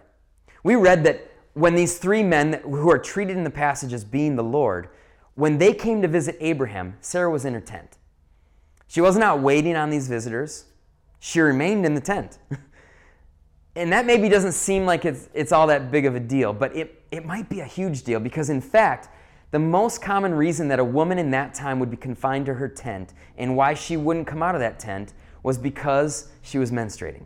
We 0.64 0.76
read 0.76 1.04
that 1.06 1.32
when 1.54 1.76
these 1.76 1.98
three 1.98 2.24
men 2.24 2.62
who 2.64 2.90
are 2.92 3.00
treated 3.00 3.38
in 3.38 3.44
the 3.44 3.50
passage 3.50 3.94
as 3.94 4.04
being 4.04 4.36
the 4.36 4.44
Lord, 4.44 4.90
when 5.36 5.58
they 5.58 5.74
came 5.74 6.02
to 6.02 6.08
visit 6.08 6.38
Abraham, 6.40 6.98
Sarah 7.02 7.30
was 7.30 7.44
in 7.44 7.54
her 7.54 7.62
tent. 7.62 7.98
She 8.88 9.02
wasn't 9.02 9.24
out 9.24 9.42
waiting 9.42 9.76
on 9.76 9.90
these 9.90 10.08
visitors, 10.08 10.66
she 11.20 11.40
remained 11.40 11.86
in 11.86 11.94
the 11.94 12.02
tent. 12.02 12.38
and 13.76 13.92
that 13.92 14.06
maybe 14.06 14.30
doesn't 14.30 14.54
seem 14.54 14.86
like 14.86 15.06
it's, 15.06 15.30
it's 15.34 15.52
all 15.52 15.68
that 15.68 15.92
big 15.92 16.06
of 16.06 16.16
a 16.16 16.20
deal, 16.20 16.54
but 16.54 16.76
it, 16.76 17.04
it 17.12 17.26
might 17.26 17.50
be 17.50 17.60
a 17.60 17.66
huge 17.66 18.04
deal 18.04 18.20
because, 18.20 18.50
in 18.50 18.62
fact, 18.62 19.10
the 19.52 19.60
most 19.60 20.02
common 20.02 20.34
reason 20.34 20.68
that 20.68 20.80
a 20.80 20.84
woman 20.84 21.18
in 21.18 21.32
that 21.32 21.54
time 21.54 21.80
would 21.80 21.92
be 21.92 21.98
confined 21.98 22.46
to 22.48 22.54
her 22.56 22.68
tent 22.68 23.14
and 23.38 23.56
why 23.56 23.74
she 23.74 23.96
wouldn't 23.96 24.28
come 24.28 24.44
out 24.44 24.56
of 24.56 24.62
that 24.62 24.80
tent 24.80 25.14
was 25.44 25.58
because 25.58 26.30
she 26.42 26.58
was 26.58 26.72
menstruating. 26.72 27.24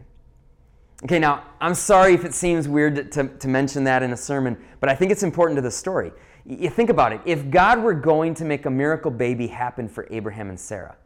Okay, 1.04 1.20
now, 1.20 1.44
I'm 1.62 1.74
sorry 1.74 2.14
if 2.14 2.26
it 2.26 2.34
seems 2.34 2.68
weird 2.68 2.96
to, 2.96 3.04
to, 3.06 3.28
to, 3.38 3.48
mention 3.48 3.86
that 3.86 4.04
in 4.04 4.12
a 4.12 4.18
sermon, 4.18 4.58
but 4.82 4.90
I 4.90 4.96
think 4.96 5.12
it's 5.12 5.24
important 5.24 5.56
to 5.56 5.62
the 5.62 5.72
story. 5.72 6.12
You 6.46 6.70
think 6.70 6.90
about 6.90 7.14
it. 7.14 7.22
If 7.26 7.50
God 7.50 7.82
were 7.82 7.94
going 7.94 8.34
to 8.36 8.46
make 8.46 8.66
a 8.66 8.70
miracle 8.70 9.10
baby 9.10 9.48
happen 9.48 9.88
for 9.88 10.08
Abraham 10.12 10.50
and 10.50 10.60
Sarah, 10.60 10.98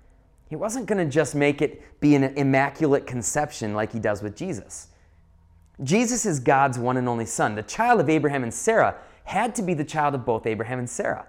He 0.53 0.57
wasn't 0.57 0.85
going 0.85 1.03
to 1.03 1.11
just 1.11 1.33
make 1.33 1.63
it 1.63 1.99
be 1.99 2.13
an 2.13 2.23
immaculate 2.23 3.07
conception 3.07 3.73
like 3.73 3.91
He 3.91 3.97
does 3.97 4.21
with 4.21 4.35
Jesus. 4.35 4.89
Jesus 5.81 6.27
is 6.27 6.39
God's 6.39 6.77
one 6.77 6.95
and 6.95 7.09
only 7.09 7.25
Son. 7.25 7.55
The 7.55 7.63
child 7.63 7.99
of 7.99 8.07
Abraham 8.07 8.43
and 8.43 8.53
Sarah 8.53 8.95
had 9.23 9.55
to 9.55 9.63
be 9.63 9.73
the 9.73 9.83
child 9.83 10.13
of 10.13 10.27
both 10.27 10.45
Abraham 10.45 10.77
and 10.77 10.87
Sarah. 10.87 11.25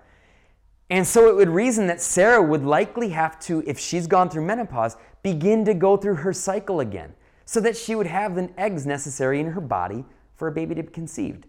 And 0.90 1.06
so 1.06 1.26
it 1.30 1.36
would 1.36 1.48
reason 1.48 1.86
that 1.86 2.02
Sarah 2.02 2.42
would 2.42 2.64
likely 2.66 3.08
have 3.08 3.40
to, 3.40 3.64
if 3.66 3.78
she's 3.78 4.06
gone 4.06 4.28
through 4.28 4.44
menopause, 4.44 4.98
begin 5.22 5.64
to 5.64 5.72
go 5.72 5.96
through 5.96 6.16
her 6.16 6.34
cycle 6.34 6.80
again 6.80 7.14
so 7.46 7.60
that 7.60 7.78
she 7.78 7.94
would 7.94 8.06
have 8.06 8.34
the 8.34 8.50
eggs 8.58 8.84
necessary 8.84 9.40
in 9.40 9.52
her 9.52 9.60
body 9.62 10.04
for 10.36 10.48
a 10.48 10.52
baby 10.52 10.74
to 10.74 10.82
be 10.82 10.92
conceived. 10.92 11.46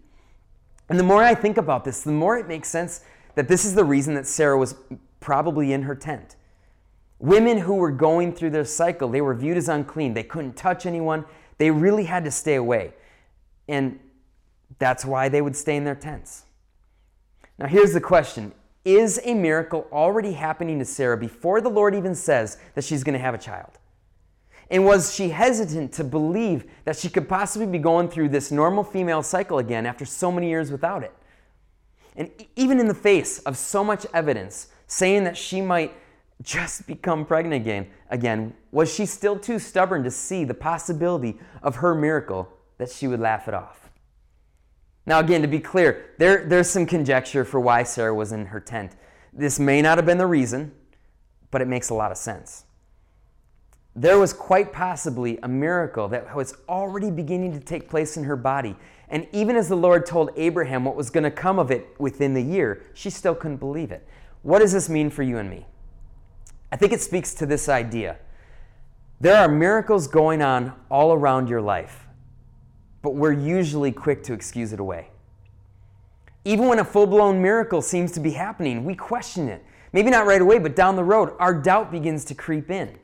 And 0.88 0.98
the 0.98 1.04
more 1.04 1.22
I 1.22 1.34
think 1.34 1.58
about 1.58 1.84
this, 1.84 2.00
the 2.00 2.10
more 2.10 2.38
it 2.38 2.48
makes 2.48 2.70
sense 2.70 3.02
that 3.34 3.48
this 3.48 3.66
is 3.66 3.74
the 3.74 3.84
reason 3.84 4.14
that 4.14 4.26
Sarah 4.26 4.56
was 4.56 4.76
probably 5.20 5.74
in 5.74 5.82
her 5.82 5.94
tent. 5.94 6.36
Women 7.18 7.58
who 7.58 7.74
were 7.74 7.90
going 7.90 8.32
through 8.32 8.50
their 8.50 8.64
cycle, 8.64 9.08
they 9.08 9.20
were 9.20 9.34
viewed 9.34 9.56
as 9.56 9.68
unclean. 9.68 10.14
They 10.14 10.22
couldn't 10.22 10.54
touch 10.54 10.84
anyone. 10.84 11.24
They 11.58 11.70
really 11.70 12.04
had 12.04 12.24
to 12.24 12.30
stay 12.30 12.56
away. 12.56 12.92
And 13.68 13.98
that's 14.78 15.04
why 15.04 15.28
they 15.28 15.40
would 15.40 15.56
stay 15.56 15.76
in 15.76 15.84
their 15.84 15.94
tents. 15.94 16.44
Now, 17.58 17.66
here's 17.66 17.94
the 17.94 18.00
question 18.00 18.52
Is 18.84 19.18
a 19.24 19.34
miracle 19.34 19.86
already 19.90 20.32
happening 20.32 20.78
to 20.78 20.84
Sarah 20.84 21.16
before 21.16 21.60
the 21.60 21.70
Lord 21.70 21.94
even 21.94 22.14
says 22.14 22.58
that 22.74 22.84
she's 22.84 23.02
going 23.02 23.14
to 23.14 23.18
have 23.18 23.34
a 23.34 23.38
child? 23.38 23.78
And 24.70 24.84
was 24.84 25.14
she 25.14 25.28
hesitant 25.28 25.92
to 25.92 26.04
believe 26.04 26.64
that 26.84 26.96
she 26.96 27.08
could 27.08 27.28
possibly 27.28 27.66
be 27.66 27.78
going 27.78 28.08
through 28.08 28.30
this 28.30 28.50
normal 28.50 28.82
female 28.82 29.22
cycle 29.22 29.58
again 29.58 29.86
after 29.86 30.04
so 30.04 30.32
many 30.32 30.48
years 30.48 30.72
without 30.72 31.04
it? 31.04 31.14
And 32.16 32.30
even 32.56 32.80
in 32.80 32.88
the 32.88 32.94
face 32.94 33.38
of 33.40 33.56
so 33.56 33.84
much 33.84 34.06
evidence 34.12 34.68
saying 34.88 35.24
that 35.24 35.36
she 35.36 35.60
might 35.60 35.92
just 36.42 36.86
become 36.86 37.24
pregnant 37.24 37.62
again, 37.62 37.88
again, 38.10 38.54
was 38.70 38.92
she 38.92 39.06
still 39.06 39.38
too 39.38 39.58
stubborn 39.58 40.04
to 40.04 40.10
see 40.10 40.44
the 40.44 40.54
possibility 40.54 41.38
of 41.62 41.76
her 41.76 41.94
miracle 41.94 42.48
that 42.78 42.90
she 42.90 43.08
would 43.08 43.20
laugh 43.20 43.48
it 43.48 43.54
off? 43.54 43.90
Now, 45.06 45.20
again, 45.20 45.42
to 45.42 45.48
be 45.48 45.60
clear, 45.60 46.10
there, 46.18 46.44
there's 46.46 46.68
some 46.68 46.84
conjecture 46.84 47.44
for 47.44 47.60
why 47.60 47.84
Sarah 47.84 48.14
was 48.14 48.32
in 48.32 48.46
her 48.46 48.60
tent. 48.60 48.96
This 49.32 49.58
may 49.58 49.80
not 49.80 49.98
have 49.98 50.06
been 50.06 50.18
the 50.18 50.26
reason, 50.26 50.72
but 51.50 51.62
it 51.62 51.68
makes 51.68 51.90
a 51.90 51.94
lot 51.94 52.10
of 52.10 52.18
sense 52.18 52.66
there 53.96 54.18
was 54.18 54.34
quite 54.34 54.74
possibly 54.74 55.38
a 55.42 55.48
miracle 55.48 56.06
that 56.08 56.36
was 56.36 56.54
already 56.68 57.10
beginning 57.10 57.52
to 57.52 57.60
take 57.60 57.88
place 57.88 58.18
in 58.18 58.24
her 58.24 58.36
body. 58.36 58.76
And 59.08 59.26
even 59.32 59.56
as 59.56 59.68
the 59.68 59.76
Lord 59.76 60.04
told 60.04 60.30
Abraham 60.36 60.84
what 60.84 60.96
was 60.96 61.08
going 61.08 61.24
to 61.24 61.30
come 61.30 61.58
of 61.58 61.70
it 61.70 61.98
within 61.98 62.34
the 62.34 62.42
year, 62.42 62.84
she 62.92 63.08
still 63.08 63.34
couldn't 63.34 63.56
believe 63.56 63.90
it. 63.90 64.06
What 64.42 64.58
does 64.58 64.72
this 64.72 64.90
mean 64.90 65.08
for 65.08 65.22
you 65.22 65.38
and 65.38 65.48
me? 65.48 65.64
I 66.70 66.76
think 66.76 66.92
it 66.92 67.00
speaks 67.00 67.34
to 67.34 67.46
this 67.46 67.68
idea. 67.68 68.16
There 69.20 69.36
are 69.36 69.48
miracles 69.48 70.08
going 70.08 70.42
on 70.42 70.72
all 70.90 71.12
around 71.12 71.48
your 71.48 71.60
life, 71.60 72.06
but 73.02 73.14
we're 73.14 73.32
usually 73.32 73.92
quick 73.92 74.22
to 74.24 74.32
excuse 74.32 74.72
it 74.72 74.80
away. 74.80 75.10
Even 76.44 76.68
when 76.68 76.78
a 76.78 76.84
full 76.84 77.06
blown 77.06 77.40
miracle 77.40 77.82
seems 77.82 78.12
to 78.12 78.20
be 78.20 78.32
happening, 78.32 78.84
we 78.84 78.94
question 78.94 79.48
it. 79.48 79.64
Maybe 79.92 80.10
not 80.10 80.26
right 80.26 80.40
away, 80.40 80.58
but 80.58 80.76
down 80.76 80.96
the 80.96 81.04
road, 81.04 81.32
our 81.38 81.54
doubt 81.54 81.90
begins 81.90 82.24
to 82.26 82.34
creep 82.34 82.70
in. 82.70 82.98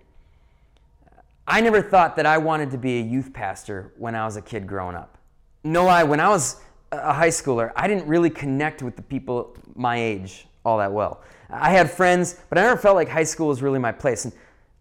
I 1.46 1.60
never 1.60 1.82
thought 1.82 2.16
that 2.16 2.26
I 2.26 2.38
wanted 2.38 2.70
to 2.72 2.78
be 2.78 2.98
a 2.98 3.02
youth 3.02 3.32
pastor 3.32 3.92
when 3.96 4.14
I 4.14 4.24
was 4.24 4.36
a 4.36 4.42
kid 4.42 4.66
growing 4.66 4.94
up. 4.94 5.18
No 5.64 5.84
lie, 5.84 6.04
when 6.04 6.20
I 6.20 6.28
was 6.28 6.60
a 6.92 7.12
high 7.12 7.28
schooler, 7.28 7.72
I 7.74 7.88
didn't 7.88 8.06
really 8.06 8.30
connect 8.30 8.82
with 8.82 8.96
the 8.96 9.02
people 9.02 9.56
my 9.74 9.96
age 9.96 10.46
all 10.64 10.78
that 10.78 10.92
well. 10.92 11.22
I 11.50 11.70
had 11.70 11.90
friends, 11.90 12.40
but 12.48 12.58
I 12.58 12.62
never 12.62 12.80
felt 12.80 12.96
like 12.96 13.08
high 13.08 13.24
school 13.24 13.48
was 13.48 13.62
really 13.62 13.78
my 13.78 13.92
place. 13.92 14.24
And 14.24 14.32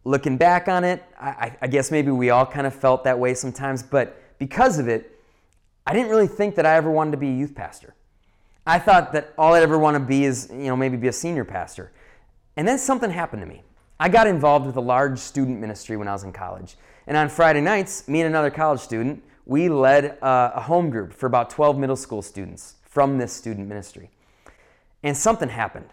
looking 0.04 0.38
back 0.38 0.68
on 0.68 0.84
it, 0.84 1.04
I, 1.20 1.56
I 1.62 1.68
guess 1.68 1.92
maybe 1.92 2.12
we 2.12 2.30
all 2.30 2.46
kind 2.46 2.68
of 2.68 2.76
felt 2.76 3.04
that 3.04 3.18
way 3.18 3.34
sometimes, 3.34 3.82
but 3.84 4.38
because 4.38 4.80
of 4.80 4.88
it, 4.88 5.20
I 5.86 5.94
didn't 5.94 6.10
really 6.10 6.28
think 6.28 6.56
that 6.56 6.66
I 6.66 6.76
ever 6.76 6.92
wanted 6.92 7.12
to 7.12 7.18
be 7.18 7.30
a 7.30 7.34
youth 7.34 7.56
pastor. 7.56 7.96
I 8.66 8.78
thought 8.78 9.14
that 9.14 9.34
all 9.38 9.54
I'd 9.54 9.64
ever 9.64 9.78
want 9.78 9.96
to 9.96 10.00
be 10.00 10.26
is, 10.26 10.50
you 10.52 10.68
know, 10.68 10.76
maybe 10.76 10.98
be 10.98 11.08
a 11.08 11.14
senior 11.14 11.44
pastor. 11.44 11.92
And 12.56 12.68
then 12.68 12.78
something 12.78 13.10
happened 13.10 13.42
to 13.42 13.48
me. 13.48 13.64
I 14.00 14.10
got 14.10 14.28
involved 14.28 14.66
with 14.66 14.76
a 14.78 14.82
large 14.82 15.18
student 15.18 15.60
ministry 15.60 15.98
when 15.98 16.08
I 16.08 16.14
was 16.14 16.24
in 16.24 16.32
college. 16.32 16.76
And 17.08 17.18
on 17.18 17.30
Friday 17.30 17.62
nights, 17.62 18.08
me 18.08 18.22
and 18.22 18.28
another 18.28 18.52
college 18.52 18.80
student, 18.80 19.24
we 19.52 19.68
led 19.68 20.18
uh, 20.24 20.52
a, 20.56 20.62
home 20.62 20.90
group 20.90 21.12
for 21.12 21.26
about 21.26 21.50
12 21.50 21.78
middle 21.78 21.98
school 21.98 22.22
students 22.22 22.76
from 22.86 23.18
this 23.18 23.34
student 23.34 23.68
ministry. 23.68 24.10
And 25.04 25.16
something 25.16 25.50
happened. 25.50 25.90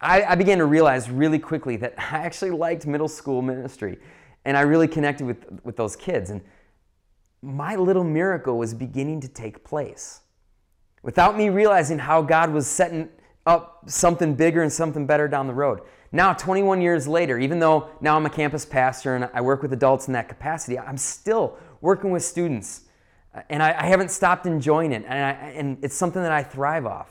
I, 0.00 0.24
I 0.24 0.34
began 0.34 0.58
to 0.58 0.66
realize 0.66 1.08
really 1.08 1.38
quickly 1.38 1.76
that 1.76 1.94
I 1.98 2.18
actually 2.18 2.50
liked 2.50 2.84
middle 2.84 3.06
school 3.06 3.42
ministry. 3.42 3.98
And 4.44 4.56
I 4.56 4.62
really 4.62 4.88
connected 4.88 5.24
with, 5.24 5.46
with 5.62 5.76
those 5.76 5.94
kids. 5.94 6.30
And 6.30 6.40
my 7.42 7.76
little 7.76 8.02
miracle 8.02 8.58
was 8.58 8.74
beginning 8.74 9.20
to 9.20 9.28
take 9.28 9.62
place. 9.62 10.22
Without 11.04 11.36
me 11.38 11.48
realizing 11.48 12.00
how 12.00 12.22
God 12.22 12.50
was 12.50 12.66
setting 12.66 13.08
up 13.46 13.84
something 13.86 14.34
bigger 14.34 14.62
and 14.62 14.72
something 14.72 15.06
better 15.06 15.28
down 15.28 15.46
the 15.46 15.54
road. 15.54 15.82
Now, 16.10 16.32
21 16.32 16.80
years 16.80 17.06
later, 17.06 17.38
even 17.38 17.60
though 17.60 17.88
now 18.00 18.16
I'm 18.16 18.26
a 18.26 18.30
campus 18.30 18.66
pastor 18.66 19.14
and 19.14 19.30
I 19.32 19.42
work 19.42 19.62
with 19.62 19.72
adults 19.72 20.08
in 20.08 20.12
that 20.14 20.28
capacity, 20.28 20.76
I'm 20.76 20.96
still 20.96 21.56
working 21.80 22.10
with 22.10 22.24
students. 22.24 22.82
Uh, 23.36 23.42
and 23.50 23.62
I, 23.62 23.72
I 23.78 23.86
haven't 23.86 24.10
stopped 24.10 24.46
enjoying 24.46 24.92
it. 24.92 25.04
And, 25.06 25.12
I, 25.12 25.30
and 25.50 25.78
it's 25.82 25.94
something 25.94 26.22
that 26.22 26.32
I 26.32 26.42
thrive 26.42 26.86
off. 26.86 27.10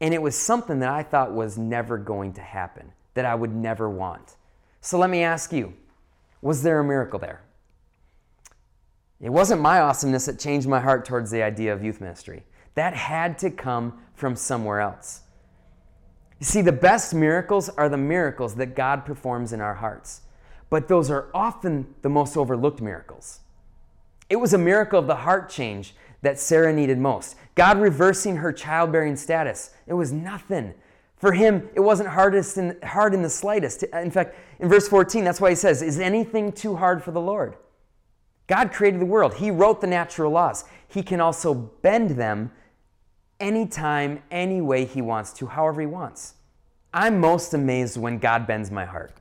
And 0.00 0.14
it 0.14 0.22
was 0.22 0.36
something 0.36 0.80
that 0.80 0.90
I 0.90 1.02
thought 1.02 1.32
was 1.32 1.58
never 1.58 1.98
going 1.98 2.34
to 2.34 2.40
happen, 2.40 2.92
that 3.14 3.24
I 3.24 3.34
would 3.34 3.54
never 3.54 3.88
want. 3.88 4.36
So 4.80 4.98
let 4.98 5.10
me 5.10 5.22
ask 5.22 5.52
you 5.52 5.74
was 6.42 6.62
there 6.62 6.78
a 6.78 6.84
miracle 6.84 7.18
there? 7.18 7.40
It 9.18 9.30
wasn't 9.30 9.62
my 9.62 9.80
awesomeness 9.80 10.26
that 10.26 10.38
changed 10.38 10.68
my 10.68 10.80
heart 10.80 11.06
towards 11.06 11.30
the 11.30 11.42
idea 11.42 11.72
of 11.72 11.82
youth 11.82 12.02
ministry. 12.02 12.42
That 12.74 12.92
had 12.92 13.38
to 13.38 13.50
come 13.50 13.98
from 14.14 14.36
somewhere 14.36 14.80
else. 14.80 15.22
You 16.38 16.44
see, 16.44 16.60
the 16.60 16.72
best 16.72 17.14
miracles 17.14 17.70
are 17.70 17.88
the 17.88 17.96
miracles 17.96 18.56
that 18.56 18.76
God 18.76 19.06
performs 19.06 19.54
in 19.54 19.62
our 19.62 19.74
hearts, 19.74 20.20
but 20.68 20.88
those 20.88 21.10
are 21.10 21.30
often 21.32 21.94
the 22.02 22.10
most 22.10 22.36
overlooked 22.36 22.82
miracles. 22.82 23.40
It 24.28 24.36
was 24.36 24.54
a 24.54 24.58
miracle 24.58 24.98
of 24.98 25.06
the 25.06 25.16
heart 25.16 25.48
change 25.48 25.94
that 26.22 26.38
Sarah 26.38 26.72
needed 26.72 26.98
most. 26.98 27.36
God 27.54 27.78
reversing 27.78 28.36
her 28.36 28.52
childbearing 28.52 29.16
status. 29.16 29.70
It 29.86 29.94
was 29.94 30.12
nothing. 30.12 30.74
For 31.16 31.32
him, 31.32 31.68
it 31.74 31.80
wasn't 31.80 32.08
hardest 32.08 32.58
in, 32.58 32.76
hard 32.82 33.14
in 33.14 33.22
the 33.22 33.30
slightest. 33.30 33.82
In 33.82 34.10
fact, 34.10 34.36
in 34.58 34.68
verse 34.68 34.88
14, 34.88 35.24
that's 35.24 35.40
why 35.40 35.50
he 35.50 35.56
says, 35.56 35.82
Is 35.82 35.98
anything 35.98 36.52
too 36.52 36.76
hard 36.76 37.02
for 37.02 37.12
the 37.12 37.20
Lord? 37.20 37.56
God 38.46 38.72
created 38.72 39.00
the 39.00 39.06
world, 39.06 39.34
He 39.34 39.50
wrote 39.50 39.80
the 39.80 39.86
natural 39.86 40.30
laws. 40.30 40.64
He 40.86 41.02
can 41.02 41.20
also 41.20 41.54
bend 41.54 42.10
them 42.10 42.52
anytime, 43.40 44.22
any 44.30 44.60
way 44.60 44.84
He 44.84 45.00
wants 45.00 45.32
to, 45.34 45.46
however 45.46 45.80
He 45.80 45.86
wants. 45.86 46.34
I'm 46.92 47.18
most 47.18 47.54
amazed 47.54 47.96
when 47.96 48.18
God 48.18 48.46
bends 48.46 48.70
my 48.70 48.84
heart. 48.84 49.12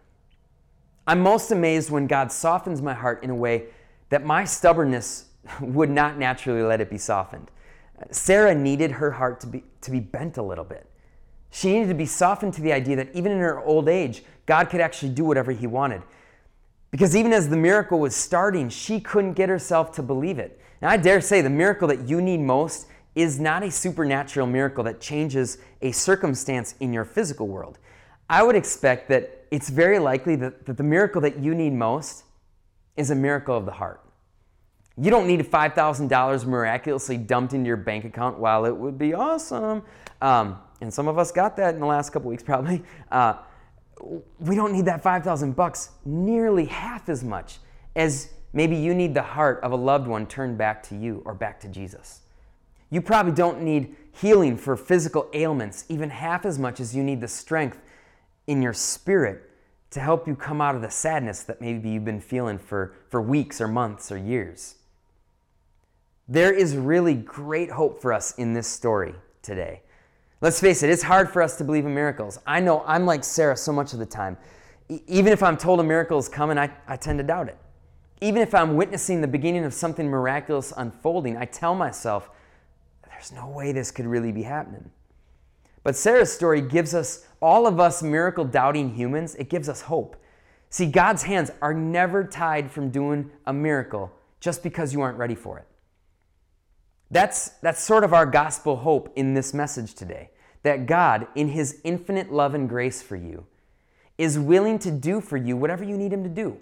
I'm 1.07 1.21
most 1.21 1.51
amazed 1.51 1.89
when 1.89 2.07
God 2.07 2.31
softens 2.31 2.81
my 2.81 2.93
heart 2.93 3.23
in 3.23 3.29
a 3.29 3.35
way 3.35 3.65
that 4.13 4.23
my 4.23 4.43
stubbornness 4.43 5.25
would 5.59 5.89
not 5.89 6.19
naturally 6.19 6.61
let 6.61 6.79
it 6.79 6.87
be 6.87 6.99
softened. 6.99 7.49
Sarah 8.11 8.53
needed 8.53 8.91
her 8.91 9.09
heart 9.09 9.39
to 9.39 9.47
be, 9.47 9.63
to 9.81 9.89
be 9.89 9.99
bent 9.99 10.37
a 10.37 10.43
little 10.43 10.63
bit. 10.63 10.87
She 11.49 11.73
needed 11.73 11.87
to 11.87 11.95
be 11.95 12.05
softened 12.05 12.53
to 12.53 12.61
the 12.61 12.73
idea 12.73 12.95
that 12.97 13.09
even 13.15 13.31
in 13.31 13.39
her 13.39 13.59
old 13.59 13.89
age, 13.89 14.23
God 14.45 14.69
could 14.69 14.81
actually 14.81 15.13
do 15.13 15.25
whatever 15.25 15.51
He 15.51 15.65
wanted. 15.65 16.03
Because 16.91 17.15
even 17.15 17.33
as 17.33 17.49
the 17.49 17.57
miracle 17.57 17.99
was 17.99 18.15
starting, 18.15 18.69
she 18.69 18.99
couldn't 18.99 19.33
get 19.33 19.49
herself 19.49 19.91
to 19.93 20.03
believe 20.03 20.37
it. 20.37 20.61
And 20.79 20.91
I 20.91 20.97
dare 20.97 21.19
say 21.19 21.41
the 21.41 21.49
miracle 21.49 21.87
that 21.87 22.07
you 22.07 22.21
need 22.21 22.39
most 22.39 22.85
is 23.15 23.39
not 23.39 23.63
a 23.63 23.71
supernatural 23.71 24.45
miracle 24.45 24.83
that 24.83 25.01
changes 25.01 25.57
a 25.81 25.91
circumstance 25.91 26.75
in 26.79 26.93
your 26.93 27.05
physical 27.05 27.47
world. 27.47 27.79
I 28.29 28.43
would 28.43 28.55
expect 28.55 29.09
that 29.09 29.45
it's 29.49 29.71
very 29.71 29.97
likely 29.97 30.35
that, 30.35 30.67
that 30.67 30.77
the 30.77 30.83
miracle 30.83 31.19
that 31.21 31.39
you 31.39 31.55
need 31.55 31.73
most 31.73 32.25
is 32.97 33.11
a 33.11 33.15
miracle 33.15 33.57
of 33.57 33.65
the 33.65 33.71
heart. 33.71 34.01
You 34.97 35.09
don't 35.09 35.25
need 35.25 35.39
$5,000 35.39 36.45
miraculously 36.45 37.17
dumped 37.17 37.53
into 37.53 37.67
your 37.67 37.77
bank 37.77 38.05
account 38.05 38.37
while 38.37 38.65
it 38.65 38.75
would 38.75 38.97
be 38.97 39.13
awesome. 39.13 39.83
Um, 40.21 40.59
and 40.81 40.93
some 40.93 41.07
of 41.07 41.17
us 41.17 41.31
got 41.31 41.57
that 41.57 41.73
in 41.73 41.79
the 41.79 41.87
last 41.87 42.11
couple 42.11 42.29
weeks 42.29 42.43
probably. 42.45 42.83
Uh, 43.11 43.35
we 44.39 44.55
don't 44.55 44.73
need 44.73 44.85
that 44.85 45.01
5,000 45.01 45.55
bucks 45.55 45.91
nearly 46.05 46.65
half 46.65 47.09
as 47.09 47.23
much 47.23 47.59
as 47.95 48.29
maybe 48.53 48.75
you 48.75 48.93
need 48.93 49.13
the 49.13 49.21
heart 49.21 49.59
of 49.63 49.71
a 49.71 49.75
loved 49.75 50.07
one 50.07 50.27
turned 50.27 50.57
back 50.57 50.83
to 50.83 50.95
you 50.95 51.21
or 51.25 51.33
back 51.33 51.59
to 51.61 51.67
Jesus. 51.67 52.21
You 52.89 53.01
probably 53.01 53.31
don't 53.31 53.61
need 53.61 53.95
healing 54.11 54.57
for 54.57 54.75
physical 54.75 55.29
ailments 55.33 55.85
even 55.89 56.09
half 56.11 56.45
as 56.45 56.59
much 56.59 56.79
as 56.79 56.95
you 56.95 57.03
need 57.03 57.21
the 57.21 57.27
strength 57.27 57.81
in 58.45 58.61
your 58.61 58.73
spirit 58.73 59.49
to 59.93 59.99
help 59.99 60.27
you 60.27 60.35
come 60.35 60.61
out 60.61 60.75
of 60.75 60.81
the 60.81 60.89
sadness 60.89 61.43
that 61.43 61.61
maybe 61.61 61.89
you've 61.89 62.05
been 62.05 62.21
feeling 62.21 62.57
for, 62.57 62.93
for 63.09 63.21
weeks 63.21 63.61
or 63.61 63.67
months 63.67 64.11
or 64.11 64.17
years. 64.17 64.75
There 66.27 66.53
is 66.53 66.75
really 66.75 67.15
great 67.15 67.71
hope 67.71 68.01
for 68.01 68.13
us 68.13 68.33
in 68.37 68.53
this 68.53 68.67
story 68.67 69.15
today. 69.41 69.81
Let's 70.41 70.59
face 70.59 70.83
it, 70.83 70.89
it's 70.89 71.03
hard 71.03 71.29
for 71.29 71.41
us 71.41 71.57
to 71.57 71.63
believe 71.63 71.85
in 71.85 71.93
miracles. 71.93 72.39
I 72.45 72.59
know 72.59 72.83
I'm 72.85 73.05
like 73.05 73.23
Sarah 73.23 73.55
so 73.55 73.71
much 73.71 73.93
of 73.93 73.99
the 73.99 74.05
time. 74.05 74.37
even 74.89 75.31
if 75.31 75.41
I'm 75.41 75.57
told 75.57 75.79
a 75.79 75.83
miracle 75.83 76.17
is 76.17 76.27
coming, 76.27 76.57
I, 76.57 76.69
I 76.87 76.97
tend 76.97 77.19
to 77.19 77.23
doubt 77.23 77.47
it. 77.47 77.57
Even 78.21 78.41
if 78.41 78.53
I'm 78.53 78.75
witnessing 78.75 79.21
the 79.21 79.27
beginning 79.27 79.63
of 79.63 79.73
something 79.73 80.07
miraculous 80.07 80.73
unfolding, 80.75 81.37
I 81.37 81.45
tell 81.45 81.75
myself, 81.75 82.29
there's 83.09 83.31
no 83.31 83.47
way 83.47 83.71
this 83.71 83.91
could 83.91 84.05
really 84.05 84.31
be 84.31 84.43
happening. 84.43 84.89
But 85.83 85.95
Sarah's 85.95 86.31
story 86.31 86.61
gives 86.61 86.93
us, 86.93 87.25
all 87.41 87.67
of 87.67 87.79
us 87.79 88.01
miracle 88.01 88.45
doubting 88.45 88.95
humans, 88.95 89.35
it 89.35 89.49
gives 89.49 89.67
us 89.67 89.81
hope. 89.81 90.15
See, 90.69 90.85
God's 90.85 91.23
hands 91.23 91.51
are 91.61 91.73
never 91.73 92.23
tied 92.23 92.71
from 92.71 92.89
doing 92.89 93.29
a 93.45 93.53
miracle 93.53 94.11
just 94.39 94.63
because 94.63 94.93
you 94.93 95.01
aren't 95.01 95.17
ready 95.17 95.35
for 95.35 95.59
it. 95.59 95.67
That's, 97.11 97.49
that's 97.61 97.83
sort 97.83 98.03
of 98.03 98.13
our 98.13 98.25
gospel 98.25 98.77
hope 98.77 99.11
in 99.15 99.33
this 99.33 99.53
message 99.53 99.93
today 99.93 100.31
that 100.63 100.87
God, 100.87 101.27
in 101.35 101.49
His 101.49 101.79
infinite 101.83 102.31
love 102.31 102.55
and 102.55 102.67
grace 102.67 103.01
for 103.01 103.15
you, 103.15 103.45
is 104.17 104.39
willing 104.39 104.79
to 104.79 104.91
do 104.91 105.21
for 105.21 105.37
you 105.37 105.55
whatever 105.57 105.83
you 105.83 105.97
need 105.97 106.13
Him 106.13 106.23
to 106.23 106.29
do. 106.29 106.57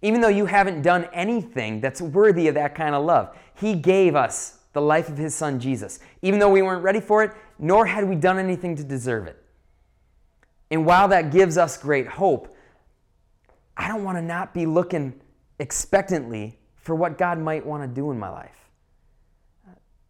Even 0.00 0.20
though 0.20 0.28
you 0.28 0.46
haven't 0.46 0.82
done 0.82 1.08
anything 1.12 1.80
that's 1.80 2.00
worthy 2.00 2.48
of 2.48 2.54
that 2.54 2.74
kind 2.74 2.94
of 2.94 3.04
love, 3.04 3.36
He 3.54 3.74
gave 3.74 4.14
us 4.14 4.55
the 4.76 4.82
life 4.82 5.08
of 5.08 5.16
His 5.16 5.34
Son 5.34 5.58
Jesus, 5.58 6.00
even 6.20 6.38
though 6.38 6.50
we 6.50 6.60
weren't 6.60 6.82
ready 6.82 7.00
for 7.00 7.24
it, 7.24 7.32
nor 7.58 7.86
had 7.86 8.06
we 8.06 8.14
done 8.14 8.38
anything 8.38 8.76
to 8.76 8.84
deserve 8.84 9.26
it. 9.26 9.42
And 10.70 10.84
while 10.84 11.08
that 11.08 11.32
gives 11.32 11.56
us 11.56 11.78
great 11.78 12.06
hope, 12.06 12.54
I 13.74 13.88
don't 13.88 14.04
want 14.04 14.18
to 14.18 14.22
not 14.22 14.52
be 14.52 14.66
looking 14.66 15.18
expectantly 15.58 16.58
for 16.74 16.94
what 16.94 17.16
God 17.16 17.38
might 17.38 17.64
want 17.64 17.82
to 17.84 17.88
do 17.88 18.10
in 18.10 18.18
my 18.18 18.28
life. 18.28 18.68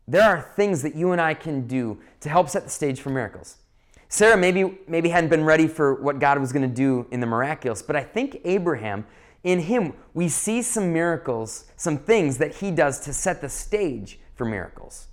There 0.08 0.22
are 0.22 0.42
things 0.56 0.82
that 0.82 0.96
you 0.96 1.12
and 1.12 1.20
I 1.20 1.34
can 1.34 1.68
do 1.68 2.00
to 2.20 2.28
help 2.28 2.48
set 2.48 2.64
the 2.64 2.70
stage 2.70 3.00
for 3.00 3.10
miracles. 3.10 3.58
Sarah 4.08 4.36
maybe, 4.36 4.78
maybe 4.88 5.10
hadn't 5.10 5.30
been 5.30 5.44
ready 5.44 5.68
for 5.68 5.94
what 5.94 6.18
God 6.18 6.40
was 6.40 6.52
going 6.52 6.68
to 6.68 6.74
do 6.74 7.06
in 7.12 7.20
the 7.20 7.26
miraculous, 7.26 7.82
but 7.82 7.94
I 7.94 8.02
think 8.02 8.40
Abraham, 8.44 9.06
in 9.44 9.60
him, 9.60 9.92
we 10.12 10.28
see 10.28 10.60
some 10.60 10.92
miracles, 10.92 11.66
some 11.76 11.98
things 11.98 12.38
that 12.38 12.56
he 12.56 12.72
does 12.72 12.98
to 13.00 13.12
set 13.12 13.40
the 13.40 13.48
stage 13.48 14.18
for 14.36 14.44
miracles. 14.44 15.08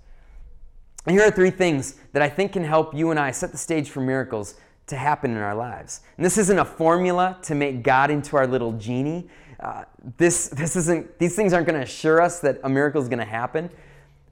And 1.06 1.16
here 1.16 1.26
are 1.26 1.30
three 1.30 1.50
things 1.50 1.96
that 2.12 2.22
I 2.22 2.28
think 2.28 2.52
can 2.52 2.64
help 2.64 2.94
you 2.94 3.10
and 3.10 3.18
I 3.18 3.30
set 3.30 3.52
the 3.52 3.58
stage 3.58 3.90
for 3.90 4.00
miracles 4.00 4.54
to 4.86 4.96
happen 4.96 5.32
in 5.32 5.38
our 5.38 5.54
lives. 5.54 6.00
And 6.16 6.24
this 6.24 6.38
isn't 6.38 6.58
a 6.58 6.64
formula 6.64 7.38
to 7.42 7.54
make 7.54 7.82
God 7.82 8.10
into 8.10 8.36
our 8.36 8.46
little 8.46 8.72
genie. 8.72 9.28
Uh, 9.60 9.84
this, 10.18 10.48
this 10.48 10.76
isn't, 10.76 11.18
these 11.18 11.34
things 11.34 11.52
aren't 11.52 11.66
going 11.66 11.78
to 11.78 11.84
assure 11.84 12.20
us 12.20 12.40
that 12.40 12.60
a 12.64 12.68
miracle 12.68 13.00
is 13.02 13.08
going 13.08 13.18
to 13.18 13.24
happen. 13.24 13.70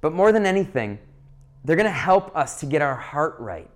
But 0.01 0.13
more 0.13 0.33
than 0.33 0.47
anything, 0.47 0.99
they're 1.65 1.77
going 1.77 1.87
to 1.87 1.91
help 1.91 2.35
us 2.37 2.61
to 2.61 2.67
get 2.67 2.83
our 2.83 2.97
heart 2.97 3.37
right 3.39 3.71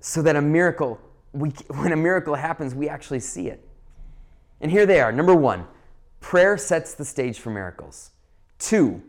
so 0.00 0.22
that 0.22 0.36
a 0.36 0.42
miracle, 0.42 1.00
we, 1.32 1.50
when 1.68 1.92
a 1.92 1.96
miracle 1.96 2.34
happens, 2.34 2.74
we 2.74 2.88
actually 2.88 3.20
see 3.20 3.48
it. 3.48 3.66
And 4.60 4.70
here 4.70 4.86
they 4.86 5.00
are. 5.00 5.10
Number 5.10 5.34
one, 5.34 5.66
prayer 6.20 6.56
sets 6.56 6.94
the 6.94 7.04
stage 7.04 7.38
for 7.38 7.50
miracles. 7.50 8.10
Two, 8.58 9.02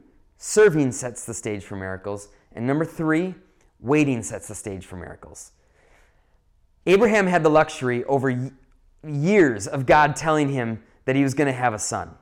serving 0.45 0.91
sets 0.91 1.23
the 1.23 1.33
stage 1.33 1.63
for 1.63 1.77
miracles. 1.77 2.27
And 2.51 2.67
number 2.67 2.83
three, 2.83 3.33
waiting 3.79 4.21
sets 4.21 4.49
the 4.49 4.55
stage 4.55 4.85
for 4.85 4.97
miracles. 4.97 5.53
Abraham 6.85 7.27
had 7.27 7.43
the 7.43 7.49
luxury 7.49 8.03
over 8.03 8.51
years 9.07 9.67
of 9.67 9.85
God 9.85 10.17
telling 10.17 10.49
him 10.49 10.83
that 11.05 11.15
he 11.15 11.23
was 11.23 11.33
going 11.33 11.47
to 11.47 11.53
have 11.53 11.73
a 11.73 11.79
son. 11.79 12.13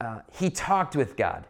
Uh, 0.00 0.20
he 0.38 0.50
talked 0.50 0.94
with 0.94 1.16
God. 1.16 1.48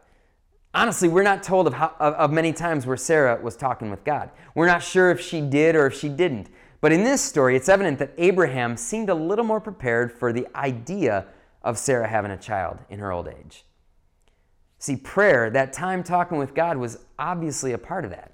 Honestly, 0.72 1.10
we're 1.10 1.22
not 1.22 1.42
told 1.42 1.66
of, 1.66 1.74
how, 1.74 1.94
of, 2.00 2.14
of 2.14 2.32
many 2.32 2.54
times 2.54 2.86
where 2.86 2.96
Sarah 2.96 3.38
was 3.42 3.54
talking 3.54 3.90
with 3.90 4.02
God. 4.02 4.30
We're 4.54 4.66
not 4.66 4.82
sure 4.82 5.10
if 5.10 5.20
she 5.20 5.42
did 5.42 5.76
or 5.76 5.86
if 5.86 5.94
she 5.94 6.08
didn't. 6.08 6.48
But 6.80 6.92
in 6.92 7.04
this 7.04 7.20
story, 7.20 7.54
it's 7.54 7.68
evident 7.68 7.98
that 7.98 8.14
Abraham 8.16 8.78
seemed 8.78 9.10
a 9.10 9.14
little 9.14 9.44
more 9.44 9.60
prepared 9.60 10.10
for 10.10 10.32
the 10.32 10.46
idea 10.54 11.26
of 11.62 11.76
Sarah 11.76 12.08
having 12.08 12.30
a 12.30 12.38
child 12.38 12.78
in 12.88 12.98
her 12.98 13.12
old 13.12 13.28
age. 13.28 13.65
See, 14.78 14.96
prayer, 14.96 15.50
that 15.50 15.72
time 15.72 16.02
talking 16.02 16.38
with 16.38 16.54
God, 16.54 16.76
was 16.76 16.98
obviously 17.18 17.72
a 17.72 17.78
part 17.78 18.04
of 18.04 18.10
that. 18.10 18.32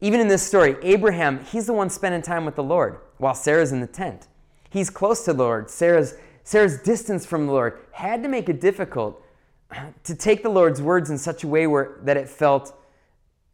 Even 0.00 0.20
in 0.20 0.28
this 0.28 0.42
story, 0.42 0.76
Abraham, 0.82 1.44
he's 1.44 1.66
the 1.66 1.72
one 1.72 1.90
spending 1.90 2.22
time 2.22 2.44
with 2.44 2.56
the 2.56 2.62
Lord 2.62 2.98
while 3.18 3.34
Sarah's 3.34 3.72
in 3.72 3.80
the 3.80 3.86
tent. 3.86 4.28
He's 4.70 4.88
close 4.88 5.24
to 5.24 5.32
the 5.32 5.42
Lord. 5.42 5.68
Sarah's, 5.68 6.14
Sarah's 6.44 6.80
distance 6.82 7.26
from 7.26 7.46
the 7.46 7.52
Lord 7.52 7.80
had 7.92 8.22
to 8.22 8.28
make 8.28 8.48
it 8.48 8.60
difficult 8.60 9.22
to 10.04 10.14
take 10.14 10.42
the 10.42 10.48
Lord's 10.48 10.80
words 10.80 11.10
in 11.10 11.18
such 11.18 11.44
a 11.44 11.48
way 11.48 11.66
where 11.66 11.98
that 12.02 12.16
it 12.16 12.28
felt 12.28 12.74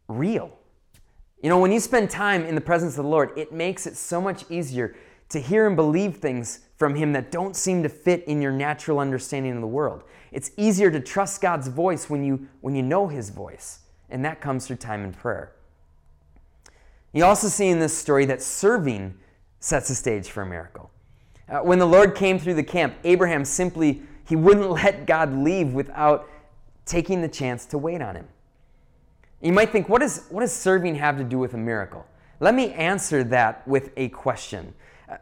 real. 0.07 0.51
You 1.41 1.49
know, 1.49 1.59
when 1.59 1.71
you 1.71 1.79
spend 1.79 2.09
time 2.09 2.45
in 2.45 2.55
the 2.55 2.61
presence 2.61 2.97
of 2.97 3.03
the 3.03 3.09
Lord, 3.09 3.37
it 3.37 3.51
makes 3.51 3.85
it 3.85 3.95
so 3.97 4.21
much 4.21 4.43
easier 4.49 4.95
to 5.29 5.39
hear 5.39 5.67
and 5.67 5.75
believe 5.75 6.17
things 6.17 6.61
from 6.77 6.95
Him 6.95 7.11
that 7.13 7.31
don't 7.31 7.55
seem 7.55 7.83
to 7.83 7.89
fit 7.89 8.23
in 8.25 8.41
your 8.41 8.51
natural 8.51 8.99
understanding 8.99 9.53
of 9.53 9.61
the 9.61 9.67
world. 9.67 10.03
It's 10.31 10.51
easier 10.57 10.89
to 10.91 10.99
trust 10.99 11.41
God's 11.41 11.67
voice 11.67 12.09
when 12.09 12.23
you, 12.23 12.47
when 12.61 12.75
you 12.75 12.83
know 12.83 13.07
His 13.07 13.29
voice, 13.29 13.79
and 14.09 14.23
that 14.23 14.39
comes 14.39 14.67
through 14.67 14.77
time 14.77 15.03
in 15.03 15.11
prayer. 15.11 15.53
You 17.13 17.25
also 17.25 17.47
see 17.47 17.67
in 17.67 17.79
this 17.79 17.97
story 17.97 18.25
that 18.25 18.41
serving 18.41 19.15
sets 19.59 19.89
the 19.89 19.95
stage 19.95 20.29
for 20.29 20.43
a 20.43 20.45
miracle. 20.45 20.91
Uh, 21.49 21.59
when 21.59 21.79
the 21.79 21.85
Lord 21.85 22.13
came 22.13 22.37
through 22.37 22.55
the 22.55 22.63
camp, 22.63 22.93
Abraham 23.03 23.43
simply 23.43 24.03
he 24.25 24.35
wouldn't 24.35 24.69
let 24.83 25.05
God 25.05 25.33
leave 25.33 25.73
without 25.73 26.29
taking 26.85 27.21
the 27.21 27.27
chance 27.27 27.65
to 27.67 27.77
wait 27.77 28.01
on 28.01 28.15
him. 28.15 28.27
You 29.41 29.53
might 29.53 29.71
think, 29.71 29.87
what, 29.87 30.01
is, 30.01 30.25
what 30.29 30.41
does 30.41 30.53
serving 30.53 30.95
have 30.95 31.17
to 31.17 31.23
do 31.23 31.37
with 31.37 31.53
a 31.53 31.57
miracle? 31.57 32.05
Let 32.39 32.55
me 32.55 32.71
answer 32.73 33.23
that 33.25 33.67
with 33.67 33.91
a 33.97 34.09
question. 34.09 34.73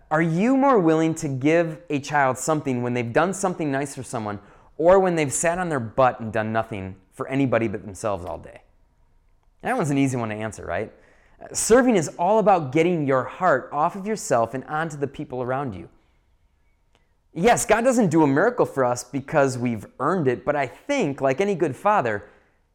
Are 0.10 0.22
you 0.22 0.58
more 0.58 0.80
willing 0.80 1.14
to 1.16 1.28
give 1.28 1.82
a 1.90 2.00
child 2.00 2.38
something 2.38 2.82
when 2.82 2.94
they've 2.94 3.14
done 3.14 3.34
something 3.34 3.72
nice 3.72 3.94
for 3.96 4.04
someone 4.04 4.40
or 4.78 5.00
when 5.00 5.16
they've 5.16 5.32
sat 5.32 5.60
on 5.60 5.70
their 5.70 5.80
butt 5.80 6.20
and 6.20 6.34
done 6.34 6.52
nothing 6.52 6.96
for 7.14 7.28
anybody 7.28 7.68
but 7.68 7.86
themselves 7.86 8.26
all 8.26 8.38
day? 8.38 8.62
That 9.62 9.78
one's 9.78 9.92
an 9.92 9.98
easy 9.98 10.18
one 10.18 10.30
to 10.30 10.36
answer, 10.36 10.66
right? 10.66 10.92
Serving 11.52 11.96
is 11.96 12.10
all 12.18 12.40
about 12.40 12.72
getting 12.72 13.06
your 13.06 13.24
heart 13.24 13.70
off 13.72 13.96
of 13.96 14.08
yourself 14.08 14.54
and 14.54 14.64
onto 14.66 14.98
the 14.98 15.08
people 15.08 15.44
around 15.44 15.74
you. 15.74 15.90
Yes, 17.34 17.66
God 17.66 17.84
doesn't 17.84 18.10
do 18.10 18.24
a 18.24 18.28
miracle 18.28 18.66
for 18.66 18.86
us 18.86 19.04
because 19.04 19.58
we've 19.58 19.86
earned 20.00 20.28
it, 20.28 20.46
but 20.46 20.56
I 20.56 20.68
think, 20.68 21.20
like 21.20 21.42
any 21.42 21.54
good 21.54 21.76
father, 21.76 22.30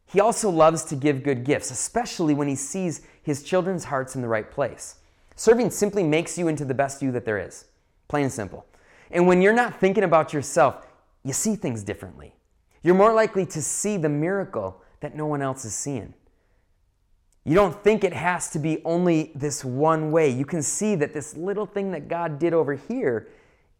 He 0.05 0.19
also 0.19 0.49
loves 0.49 0.83
to 0.85 0.95
give 0.95 1.23
good 1.23 1.43
gifts, 1.43 1.71
especially 1.71 2.33
when 2.35 2.47
He 2.47 2.55
sees 2.55 3.01
His 3.23 3.41
children's 3.41 3.85
hearts 3.85 4.15
in 4.15 4.21
the 4.21 4.27
right 4.27 4.49
place. 4.49 4.97
Serving 5.41 5.71
simply 5.71 6.03
makes 6.03 6.37
you 6.37 6.47
into 6.47 6.65
the 6.65 6.75
best 6.75 7.01
you 7.01 7.11
that 7.13 7.25
there 7.25 7.39
is, 7.39 7.65
plain 8.07 8.25
and 8.25 8.31
simple. 8.31 8.63
And 9.09 9.25
when 9.25 9.41
you're 9.41 9.53
not 9.53 9.79
thinking 9.79 10.03
about 10.03 10.33
yourself, 10.33 10.85
you 11.23 11.33
see 11.33 11.55
things 11.55 11.81
differently. 11.81 12.35
You're 12.83 12.93
more 12.93 13.11
likely 13.11 13.47
to 13.47 13.59
see 13.59 13.97
the 13.97 14.07
miracle 14.07 14.83
that 14.99 15.15
no 15.15 15.25
one 15.25 15.41
else 15.41 15.65
is 15.65 15.73
seeing. 15.73 16.13
You 17.43 17.55
don't 17.55 17.83
think 17.83 18.03
it 18.03 18.13
has 18.13 18.51
to 18.51 18.59
be 18.59 18.83
only 18.85 19.31
this 19.33 19.65
one 19.65 20.11
way. 20.11 20.29
You 20.29 20.45
can 20.45 20.61
see 20.61 20.93
that 20.93 21.11
this 21.11 21.35
little 21.35 21.65
thing 21.65 21.89
that 21.89 22.07
God 22.07 22.37
did 22.37 22.53
over 22.53 22.75
here 22.75 23.27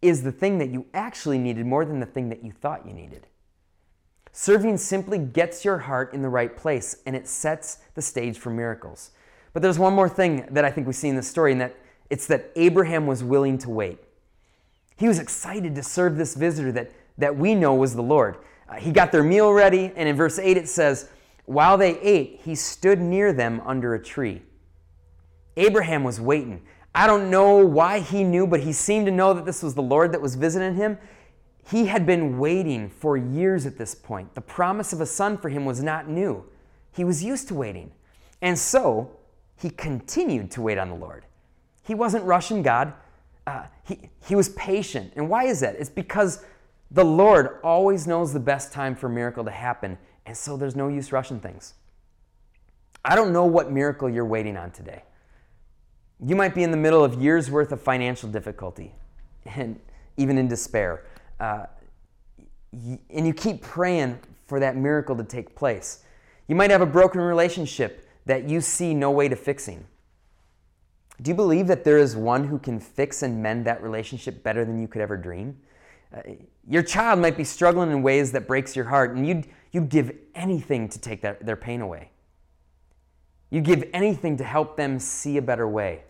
is 0.01 0.23
the 0.23 0.31
thing 0.31 0.57
that 0.57 0.71
you 0.71 0.87
actually 0.95 1.37
needed 1.37 1.67
more 1.67 1.85
than 1.85 1.99
the 1.99 2.07
thing 2.07 2.29
that 2.29 2.43
you 2.43 2.51
thought 2.51 2.87
you 2.87 2.93
needed. 2.93 3.27
Serving 4.31 4.77
simply 4.77 5.19
gets 5.19 5.63
your 5.63 5.77
heart 5.77 6.11
in 6.11 6.23
the 6.23 6.29
right 6.29 6.57
place 6.57 7.03
and 7.05 7.15
it 7.15 7.27
sets 7.27 7.77
the 7.93 8.01
stage 8.01 8.39
for 8.39 8.49
miracles. 8.49 9.11
But 9.53 9.61
there's 9.61 9.79
one 9.79 9.93
more 9.93 10.09
thing 10.09 10.47
that 10.51 10.63
I 10.63 10.71
think 10.71 10.87
we 10.87 10.93
see 10.93 11.09
in 11.09 11.15
this 11.15 11.27
story, 11.27 11.51
and 11.51 11.61
that 11.61 11.75
it's 12.09 12.27
that 12.27 12.51
Abraham 12.55 13.07
was 13.07 13.23
willing 13.23 13.57
to 13.59 13.69
wait. 13.69 13.99
He 14.97 15.07
was 15.07 15.19
excited 15.19 15.75
to 15.75 15.83
serve 15.83 16.17
this 16.17 16.35
visitor 16.35 16.71
that, 16.73 16.91
that 17.17 17.35
we 17.35 17.55
know 17.55 17.73
was 17.73 17.95
the 17.95 18.03
Lord. 18.03 18.37
Uh, 18.69 18.75
he 18.75 18.91
got 18.91 19.11
their 19.11 19.23
meal 19.23 19.51
ready, 19.51 19.91
and 19.95 20.07
in 20.07 20.15
verse 20.15 20.37
8 20.39 20.57
it 20.57 20.69
says, 20.69 21.09
While 21.45 21.77
they 21.77 21.99
ate, 21.99 22.41
he 22.43 22.55
stood 22.55 22.99
near 22.99 23.33
them 23.33 23.61
under 23.65 23.95
a 23.95 24.03
tree. 24.03 24.41
Abraham 25.57 26.03
was 26.03 26.21
waiting. 26.21 26.61
I 26.93 27.07
don't 27.07 27.29
know 27.29 27.65
why 27.65 27.99
he 27.99 28.23
knew, 28.23 28.45
but 28.45 28.61
he 28.61 28.73
seemed 28.73 29.05
to 29.05 29.11
know 29.11 29.33
that 29.33 29.45
this 29.45 29.63
was 29.63 29.75
the 29.75 29.81
Lord 29.81 30.11
that 30.11 30.21
was 30.21 30.35
visiting 30.35 30.75
him. 30.75 30.97
he 31.69 31.85
had 31.85 32.05
been 32.05 32.37
waiting 32.37 32.89
for 32.89 33.15
years 33.15 33.65
at 33.65 33.77
this 33.77 33.95
point. 33.95 34.33
The 34.35 34.41
promise 34.41 34.91
of 34.93 34.99
a 34.99 35.05
son 35.05 35.37
for 35.37 35.49
him 35.49 35.63
was 35.63 35.81
not 35.81 36.09
new. 36.09 36.43
He 36.91 37.03
was 37.03 37.23
used 37.23 37.47
to 37.47 37.55
waiting. 37.55 37.91
And 38.41 38.57
so 38.57 39.11
he 39.61 39.69
continued 39.69 40.49
to 40.51 40.61
wait 40.61 40.77
on 40.77 40.89
the 40.89 40.95
Lord. 40.95 41.25
He 41.83 41.93
wasn't 41.93 42.25
rushing 42.25 42.63
God, 42.63 42.93
uh, 43.45 43.65
he, 43.83 44.09
he 44.25 44.35
was 44.35 44.49
patient. 44.49 45.13
And 45.15 45.29
why 45.29 45.45
is 45.45 45.59
that? 45.59 45.75
It's 45.75 45.89
because 45.89 46.43
the 46.89 47.03
Lord 47.03 47.59
always 47.63 48.07
knows 48.07 48.33
the 48.33 48.39
best 48.39 48.71
time 48.71 48.95
for 48.95 49.07
a 49.07 49.09
miracle 49.09 49.43
to 49.43 49.51
happen, 49.51 49.97
and 50.25 50.35
so 50.35 50.57
there's 50.57 50.75
no 50.75 50.87
use 50.87 51.11
rushing 51.11 51.39
things. 51.39 51.73
I 53.03 53.15
don't 53.15 53.33
know 53.33 53.45
what 53.45 53.71
miracle 53.71 54.09
you're 54.09 54.25
waiting 54.25 54.57
on 54.57 54.71
today. 54.71 55.03
You 56.23 56.35
might 56.35 56.53
be 56.53 56.63
in 56.63 56.71
the 56.71 56.77
middle 56.77 57.03
of 57.03 57.15
years 57.21 57.49
worth 57.49 57.71
of 57.71 57.81
financial 57.81 58.29
difficulty 58.29 58.93
and 59.45 59.79
even 60.17 60.37
in 60.37 60.47
despair. 60.47 61.05
Uh, 61.39 61.65
and 63.09 63.27
you 63.27 63.33
keep 63.33 63.61
praying 63.61 64.19
for 64.45 64.59
that 64.59 64.75
miracle 64.75 65.15
to 65.15 65.23
take 65.23 65.55
place. 65.55 66.03
You 66.47 66.55
might 66.55 66.69
have 66.69 66.81
a 66.81 66.85
broken 66.85 67.21
relationship 67.21 68.07
that 68.31 68.47
you 68.47 68.61
see 68.61 68.93
no 68.93 69.11
way 69.11 69.27
to 69.27 69.35
fixing. 69.35 69.85
Do 71.21 71.29
you 71.29 71.35
believe 71.35 71.67
that 71.67 71.83
there 71.83 71.97
is 71.97 72.15
one 72.15 72.45
who 72.45 72.57
can 72.57 72.79
fix 72.79 73.23
and 73.23 73.43
mend 73.43 73.65
that 73.65 73.83
relationship 73.83 74.41
better 74.41 74.63
than 74.63 74.79
you 74.79 74.87
could 74.87 75.01
ever 75.01 75.17
dream? 75.17 75.57
Uh, 76.15 76.21
your 76.65 76.81
child 76.81 77.19
might 77.19 77.35
be 77.35 77.43
struggling 77.43 77.91
in 77.91 78.01
ways 78.01 78.31
that 78.31 78.47
breaks 78.47 78.73
your 78.73 78.85
heart, 78.85 79.17
and 79.17 79.27
you'd, 79.27 79.47
you'd 79.73 79.89
give 79.89 80.13
anything 80.33 80.87
to 80.87 80.97
take 80.97 81.21
that, 81.23 81.45
their 81.45 81.57
pain 81.57 81.81
away. 81.81 82.11
You'd 83.49 83.65
give 83.65 83.83
anything 83.91 84.37
to 84.37 84.45
help 84.45 84.77
them 84.77 84.97
see 84.97 85.35
a 85.35 85.41
better 85.41 85.67
way. 85.67 86.03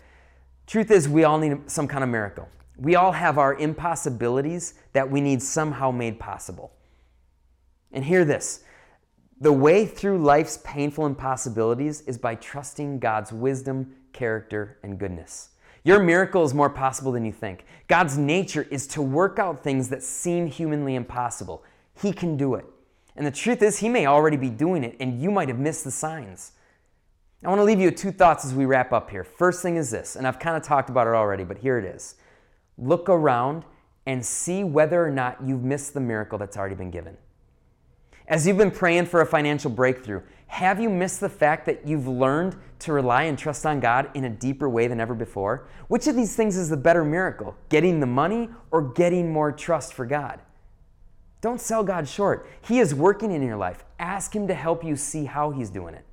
Truth 0.67 0.91
is, 0.91 1.09
we 1.09 1.23
all 1.23 1.39
need 1.39 1.71
some 1.71 1.87
kind 1.87 2.03
of 2.03 2.09
miracle. 2.11 2.47
We 2.77 2.95
all 2.95 3.13
have 3.13 3.39
our 3.39 3.55
impossibilities 3.55 4.75
that 4.93 5.09
we 5.09 5.21
need 5.21 5.41
somehow 5.41 5.89
made 5.89 6.19
possible. 6.19 6.71
And 7.91 8.05
hear 8.05 8.25
this 8.25 8.63
the 9.41 9.51
way 9.51 9.87
through 9.87 10.19
life's 10.19 10.59
painful 10.63 11.07
impossibilities 11.07 12.01
is 12.01 12.19
by 12.19 12.35
trusting 12.35 12.99
God's 12.99 13.33
wisdom, 13.33 13.91
character, 14.13 14.77
and 14.83 14.99
goodness. 14.99 15.49
Your 15.83 15.99
miracle 15.99 16.43
is 16.43 16.53
more 16.53 16.69
possible 16.69 17.11
than 17.11 17.25
you 17.25 17.31
think. 17.31 17.65
God's 17.87 18.19
nature 18.19 18.67
is 18.69 18.85
to 18.89 19.01
work 19.01 19.39
out 19.39 19.63
things 19.63 19.89
that 19.89 20.03
seem 20.03 20.45
humanly 20.45 20.93
impossible. 20.93 21.63
He 21.99 22.13
can 22.13 22.37
do 22.37 22.53
it. 22.53 22.65
And 23.15 23.25
the 23.25 23.31
truth 23.31 23.63
is, 23.63 23.79
He 23.79 23.89
may 23.89 24.05
already 24.05 24.37
be 24.37 24.51
doing 24.51 24.83
it, 24.83 24.95
and 24.99 25.19
you 25.19 25.31
might 25.31 25.49
have 25.49 25.57
missed 25.57 25.85
the 25.85 25.91
signs. 25.91 26.51
I 27.43 27.49
want 27.49 27.57
to 27.57 27.63
leave 27.63 27.79
you 27.79 27.87
with 27.87 27.97
two 27.97 28.11
thoughts 28.11 28.45
as 28.45 28.53
we 28.53 28.65
wrap 28.65 28.93
up 28.93 29.09
here. 29.09 29.23
First 29.23 29.63
thing 29.63 29.75
is 29.75 29.89
this, 29.89 30.15
and 30.15 30.27
I've 30.27 30.37
kind 30.37 30.55
of 30.55 30.61
talked 30.61 30.91
about 30.91 31.07
it 31.07 31.15
already, 31.15 31.43
but 31.43 31.57
here 31.57 31.79
it 31.79 31.85
is. 31.85 32.13
Look 32.77 33.09
around 33.09 33.65
and 34.05 34.23
see 34.23 34.63
whether 34.63 35.03
or 35.03 35.09
not 35.09 35.43
you've 35.43 35.63
missed 35.63 35.95
the 35.95 35.99
miracle 35.99 36.37
that's 36.37 36.57
already 36.57 36.75
been 36.75 36.91
given. 36.91 37.17
As 38.27 38.45
you've 38.45 38.57
been 38.57 38.71
praying 38.71 39.07
for 39.07 39.21
a 39.21 39.25
financial 39.25 39.69
breakthrough, 39.69 40.21
have 40.47 40.79
you 40.79 40.89
missed 40.89 41.19
the 41.19 41.29
fact 41.29 41.65
that 41.65 41.87
you've 41.87 42.07
learned 42.07 42.55
to 42.79 42.93
rely 42.93 43.23
and 43.23 43.37
trust 43.37 43.65
on 43.65 43.79
God 43.79 44.09
in 44.13 44.25
a 44.25 44.29
deeper 44.29 44.67
way 44.69 44.87
than 44.87 44.99
ever 44.99 45.13
before? 45.13 45.67
Which 45.87 46.07
of 46.07 46.15
these 46.15 46.35
things 46.35 46.57
is 46.57 46.69
the 46.69 46.77
better 46.77 47.05
miracle? 47.05 47.55
Getting 47.69 47.99
the 47.99 48.05
money 48.05 48.49
or 48.69 48.81
getting 48.81 49.31
more 49.31 49.51
trust 49.51 49.93
for 49.93 50.05
God? 50.05 50.39
Don't 51.41 51.59
sell 51.59 51.83
God 51.83 52.07
short. 52.07 52.47
He 52.61 52.79
is 52.79 52.93
working 52.93 53.31
in 53.31 53.41
your 53.41 53.57
life. 53.57 53.83
Ask 53.97 54.35
Him 54.35 54.47
to 54.47 54.53
help 54.53 54.83
you 54.83 54.95
see 54.95 55.25
how 55.25 55.51
He's 55.51 55.69
doing 55.69 55.95
it. 55.95 56.05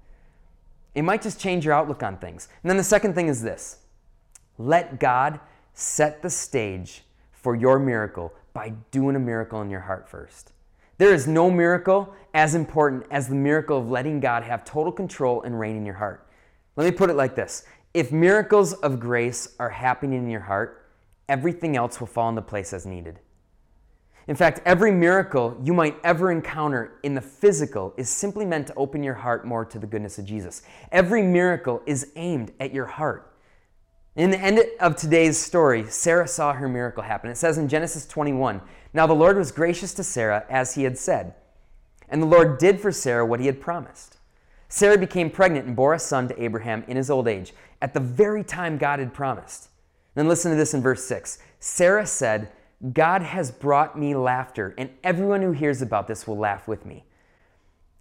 It 0.94 1.02
might 1.02 1.22
just 1.22 1.38
change 1.38 1.64
your 1.64 1.74
outlook 1.74 2.02
on 2.02 2.16
things. 2.16 2.48
And 2.62 2.70
then 2.70 2.76
the 2.76 2.84
second 2.84 3.14
thing 3.14 3.28
is 3.28 3.42
this 3.42 3.78
let 4.56 4.98
God 4.98 5.40
set 5.74 6.22
the 6.22 6.30
stage 6.30 7.02
for 7.32 7.54
your 7.54 7.78
miracle 7.78 8.32
by 8.52 8.70
doing 8.90 9.14
a 9.14 9.20
miracle 9.20 9.60
in 9.62 9.70
your 9.70 9.80
heart 9.80 10.08
first. 10.08 10.52
There 10.98 11.14
is 11.14 11.26
no 11.26 11.50
miracle 11.50 12.12
as 12.34 12.54
important 12.54 13.04
as 13.10 13.28
the 13.28 13.34
miracle 13.34 13.78
of 13.78 13.88
letting 13.88 14.20
God 14.20 14.42
have 14.42 14.64
total 14.64 14.92
control 14.92 15.42
and 15.42 15.58
reign 15.58 15.76
in 15.76 15.86
your 15.86 15.94
heart. 15.94 16.28
Let 16.76 16.84
me 16.84 16.90
put 16.90 17.10
it 17.10 17.16
like 17.16 17.34
this 17.34 17.64
if 17.94 18.12
miracles 18.12 18.74
of 18.74 19.00
grace 19.00 19.56
are 19.58 19.70
happening 19.70 20.18
in 20.18 20.30
your 20.30 20.40
heart, 20.40 20.90
everything 21.28 21.76
else 21.76 22.00
will 22.00 22.06
fall 22.06 22.28
into 22.28 22.42
place 22.42 22.72
as 22.72 22.84
needed. 22.84 23.20
In 24.26 24.36
fact, 24.36 24.60
every 24.66 24.92
miracle 24.92 25.58
you 25.64 25.72
might 25.72 25.96
ever 26.04 26.30
encounter 26.30 26.98
in 27.02 27.14
the 27.14 27.20
physical 27.20 27.94
is 27.96 28.10
simply 28.10 28.44
meant 28.44 28.66
to 28.66 28.74
open 28.74 29.02
your 29.02 29.14
heart 29.14 29.46
more 29.46 29.64
to 29.64 29.78
the 29.78 29.86
goodness 29.86 30.18
of 30.18 30.26
Jesus. 30.26 30.62
Every 30.92 31.22
miracle 31.22 31.80
is 31.86 32.12
aimed 32.14 32.52
at 32.60 32.74
your 32.74 32.84
heart. 32.84 33.32
In 34.16 34.30
the 34.30 34.38
end 34.38 34.60
of 34.80 34.96
today's 34.96 35.38
story, 35.38 35.86
Sarah 35.88 36.28
saw 36.28 36.52
her 36.52 36.68
miracle 36.68 37.04
happen. 37.04 37.30
It 37.30 37.36
says 37.36 37.56
in 37.56 37.68
Genesis 37.68 38.06
21 38.06 38.60
Now 38.92 39.06
the 39.06 39.14
Lord 39.14 39.36
was 39.36 39.52
gracious 39.52 39.92
to 39.94 40.04
Sarah 40.04 40.44
as 40.48 40.74
he 40.74 40.84
had 40.84 40.98
said, 40.98 41.34
and 42.08 42.22
the 42.22 42.26
Lord 42.26 42.58
did 42.58 42.80
for 42.80 42.90
Sarah 42.90 43.26
what 43.26 43.40
he 43.40 43.46
had 43.46 43.60
promised. 43.60 44.16
Sarah 44.68 44.98
became 44.98 45.30
pregnant 45.30 45.66
and 45.66 45.76
bore 45.76 45.94
a 45.94 45.98
son 45.98 46.28
to 46.28 46.42
Abraham 46.42 46.84
in 46.88 46.96
his 46.96 47.10
old 47.10 47.28
age, 47.28 47.52
at 47.80 47.94
the 47.94 48.00
very 48.00 48.42
time 48.42 48.78
God 48.78 48.98
had 48.98 49.14
promised. 49.14 49.68
Then 50.14 50.28
listen 50.28 50.50
to 50.50 50.56
this 50.56 50.74
in 50.74 50.82
verse 50.82 51.04
6 51.04 51.38
Sarah 51.60 52.06
said, 52.06 52.50
God 52.92 53.22
has 53.22 53.50
brought 53.50 53.98
me 53.98 54.14
laughter, 54.14 54.74
and 54.78 54.90
everyone 55.02 55.42
who 55.42 55.52
hears 55.52 55.82
about 55.82 56.06
this 56.06 56.26
will 56.26 56.38
laugh 56.38 56.68
with 56.68 56.86
me. 56.86 57.04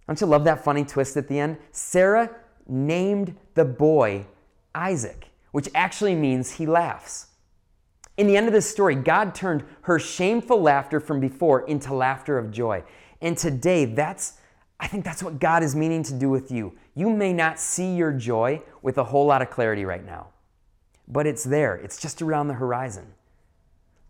Don't 0.06 0.20
you 0.20 0.26
love 0.26 0.44
that 0.44 0.64
funny 0.64 0.84
twist 0.84 1.16
at 1.16 1.28
the 1.28 1.38
end? 1.38 1.58
Sarah 1.72 2.30
named 2.66 3.36
the 3.54 3.64
boy 3.64 4.26
Isaac 4.74 5.28
which 5.52 5.68
actually 5.74 6.14
means 6.14 6.52
he 6.52 6.66
laughs. 6.66 7.27
In 8.18 8.26
the 8.26 8.36
end 8.36 8.48
of 8.48 8.52
this 8.52 8.68
story, 8.68 8.96
God 8.96 9.34
turned 9.34 9.64
her 9.82 9.98
shameful 9.98 10.60
laughter 10.60 11.00
from 11.00 11.20
before 11.20 11.66
into 11.66 11.94
laughter 11.94 12.36
of 12.36 12.50
joy. 12.50 12.82
And 13.22 13.38
today, 13.38 13.86
that's 13.86 14.34
I 14.80 14.86
think 14.86 15.04
that's 15.04 15.22
what 15.22 15.40
God 15.40 15.62
is 15.62 15.74
meaning 15.74 16.02
to 16.04 16.14
do 16.14 16.28
with 16.30 16.52
you. 16.52 16.76
You 16.94 17.10
may 17.10 17.32
not 17.32 17.58
see 17.58 17.94
your 17.96 18.12
joy 18.12 18.62
with 18.82 18.98
a 18.98 19.04
whole 19.04 19.26
lot 19.26 19.42
of 19.42 19.50
clarity 19.50 19.84
right 19.84 20.04
now, 20.04 20.28
but 21.08 21.26
it's 21.26 21.42
there. 21.42 21.74
It's 21.76 22.00
just 22.00 22.22
around 22.22 22.48
the 22.48 22.54
horizon. 22.54 23.06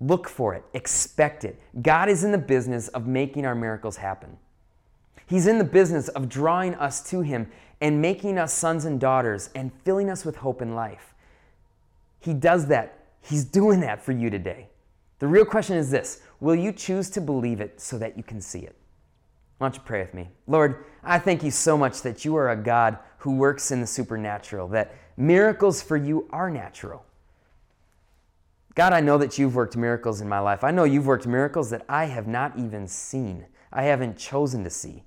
Look 0.01 0.29
for 0.29 0.55
it, 0.55 0.65
expect 0.75 1.45
it. 1.45 1.61
God 1.83 2.09
is 2.09 2.23
in 2.23 2.33
the 2.33 2.39
business 2.39 2.89
of 2.89 3.07
making 3.07 3.47
our 3.47 3.55
miracles 3.55 3.97
happen. 3.97 4.37
He's 5.27 5.47
in 5.47 5.59
the 5.59 5.65
business 5.65 6.09
of 6.09 6.29
drawing 6.29 6.75
us 6.75 7.03
to 7.11 7.23
Him 7.23 7.51
and 7.81 8.01
making 8.01 8.39
us 8.39 8.53
sons 8.53 8.85
and 8.85 9.01
daughters 9.01 9.51
and 9.55 9.73
filling 9.85 10.09
us 10.09 10.25
with 10.25 10.37
hope 10.37 10.63
in 10.63 10.75
life. 10.75 11.15
He 12.21 12.35
does 12.35 12.67
that. 12.67 12.98
He's 13.21 13.45
doing 13.45 13.81
that 13.81 14.03
for 14.03 14.13
you 14.13 14.31
today. 14.31 14.69
The 15.19 15.27
real 15.27 15.45
question 15.45 15.77
is 15.77 15.91
this 15.91 16.23
Will 16.41 16.55
you 16.55 16.73
choose 16.73 17.11
to 17.11 17.21
believe 17.21 17.61
it 17.61 17.81
so 17.81 17.99
that 17.99 18.17
you 18.17 18.23
can 18.23 18.41
see 18.41 18.61
it? 18.61 18.77
Why 19.59 19.67
don't 19.67 19.75
you 19.75 19.83
pray 19.85 20.01
with 20.01 20.15
me? 20.15 20.29
Lord, 20.47 20.85
I 21.03 21.19
thank 21.19 21.43
you 21.43 21.51
so 21.51 21.77
much 21.77 22.03
that 22.03 22.25
you 22.25 22.37
are 22.37 22.51
a 22.51 22.57
God 22.57 22.99
who 23.19 23.37
works 23.37 23.73
in 23.73 23.81
the 23.81 23.87
supernatural, 23.87 24.69
that 24.69 24.95
miracles 25.17 25.83
for 25.83 25.97
you 25.97 26.29
are 26.31 26.49
natural. 26.49 27.05
God, 28.77 28.93
I 28.93 29.01
know 29.01 29.19
that 29.19 29.39
you've 29.39 29.57
worked 29.57 29.77
miracles 29.77 30.21
in 30.21 30.29
my 30.29 30.39
life. 30.39 30.63
I 30.63 30.71
know 30.71 30.85
you've 30.85 31.07
worked 31.07 31.27
miracles 31.27 31.71
that 31.71 31.85
I 31.89 32.05
have 32.05 32.29
not 32.29 32.57
even 32.57 32.87
seen, 32.87 33.47
I 33.73 33.83
haven't 33.83 34.17
chosen 34.17 34.63
to 34.63 34.71
see. 34.71 35.03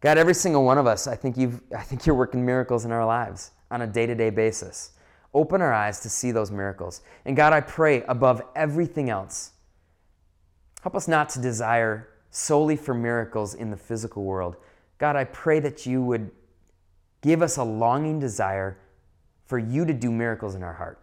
God, 0.00 0.18
every 0.18 0.34
single 0.34 0.64
one 0.64 0.76
of 0.76 0.86
us, 0.86 1.06
I 1.06 1.14
think, 1.14 1.36
you've, 1.36 1.60
I 1.74 1.82
think 1.82 2.04
you're 2.04 2.16
working 2.16 2.44
miracles 2.44 2.84
in 2.84 2.92
our 2.92 3.06
lives 3.06 3.52
on 3.70 3.82
a 3.82 3.86
day 3.86 4.06
to 4.06 4.14
day 4.14 4.30
basis. 4.30 4.90
Open 5.36 5.60
our 5.60 5.72
eyes 5.72 6.00
to 6.00 6.08
see 6.08 6.30
those 6.30 6.50
miracles. 6.50 7.02
And 7.26 7.36
God, 7.36 7.52
I 7.52 7.60
pray 7.60 8.02
above 8.04 8.40
everything 8.56 9.10
else, 9.10 9.52
help 10.80 10.96
us 10.96 11.06
not 11.06 11.28
to 11.30 11.40
desire 11.40 12.08
solely 12.30 12.74
for 12.74 12.94
miracles 12.94 13.52
in 13.54 13.68
the 13.68 13.76
physical 13.76 14.24
world. 14.24 14.56
God, 14.96 15.14
I 15.14 15.24
pray 15.24 15.60
that 15.60 15.84
you 15.84 16.02
would 16.02 16.30
give 17.20 17.42
us 17.42 17.58
a 17.58 17.62
longing 17.62 18.18
desire 18.18 18.78
for 19.44 19.58
you 19.58 19.84
to 19.84 19.92
do 19.92 20.10
miracles 20.10 20.54
in 20.54 20.62
our 20.62 20.72
heart. 20.72 20.98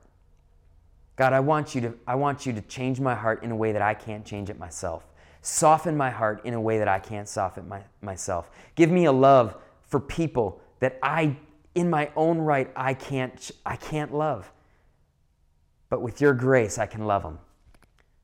God, 1.16 1.32
I 1.32 1.40
want 1.40 1.76
you 1.76 1.82
to, 1.82 1.94
I 2.08 2.16
want 2.16 2.48
you 2.48 2.54
to 2.54 2.62
change 2.62 3.00
my 3.00 3.14
heart 3.14 3.44
in 3.44 3.52
a 3.52 3.56
way 3.56 3.72
that 3.72 3.84
I 3.84 3.94
can't 3.94 4.26
change 4.26 4.50
it 4.50 4.58
myself. 4.58 5.06
Soften 5.44 5.96
my 5.96 6.10
heart 6.10 6.44
in 6.44 6.56
a 6.56 6.62
way 6.62 6.80
that 6.80 6.88
I 6.88 6.98
can't 6.98 7.30
soften 7.30 7.68
my, 7.68 7.82
myself. 8.02 8.50
Give 8.74 8.90
me 8.90 9.06
a 9.06 9.12
love 9.12 9.58
for 9.84 10.00
people 10.00 10.60
that 10.80 10.98
I 11.04 11.38
in 11.76 11.90
my 11.90 12.12
own 12.16 12.40
right 12.40 12.72
I 12.76 12.94
can't 12.94 13.52
I 13.66 13.76
can't 13.76 14.14
love. 14.14 14.52
But 15.90 16.02
with 16.02 16.22
your 16.22 16.34
grace 16.34 16.78
I 16.78 16.86
can 16.86 17.06
love 17.06 17.24
them. 17.24 17.40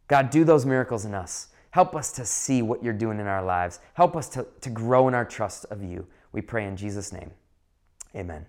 God, 0.07 0.29
do 0.29 0.43
those 0.43 0.65
miracles 0.65 1.05
in 1.05 1.13
us. 1.13 1.47
Help 1.71 1.95
us 1.95 2.11
to 2.13 2.25
see 2.25 2.61
what 2.61 2.83
you're 2.83 2.93
doing 2.93 3.19
in 3.19 3.27
our 3.27 3.43
lives. 3.43 3.79
Help 3.93 4.15
us 4.15 4.27
to, 4.29 4.47
to 4.61 4.69
grow 4.69 5.07
in 5.07 5.13
our 5.13 5.25
trust 5.25 5.65
of 5.65 5.83
you. 5.83 6.07
We 6.31 6.41
pray 6.41 6.65
in 6.65 6.75
Jesus' 6.75 7.13
name. 7.13 7.31
Amen. 8.15 8.45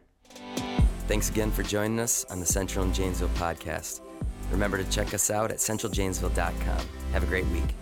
Thanks 1.07 1.29
again 1.29 1.51
for 1.51 1.63
joining 1.63 2.01
us 2.01 2.25
on 2.31 2.41
the 2.41 2.47
Central 2.47 2.85
and 2.85 2.95
Janesville 2.95 3.29
podcast. 3.31 4.01
Remember 4.51 4.79
to 4.79 4.91
check 4.91 5.13
us 5.13 5.31
out 5.31 5.51
at 5.51 5.59
centraljanesville.com. 5.59 6.87
Have 7.13 7.23
a 7.23 7.27
great 7.27 7.47
week. 7.49 7.75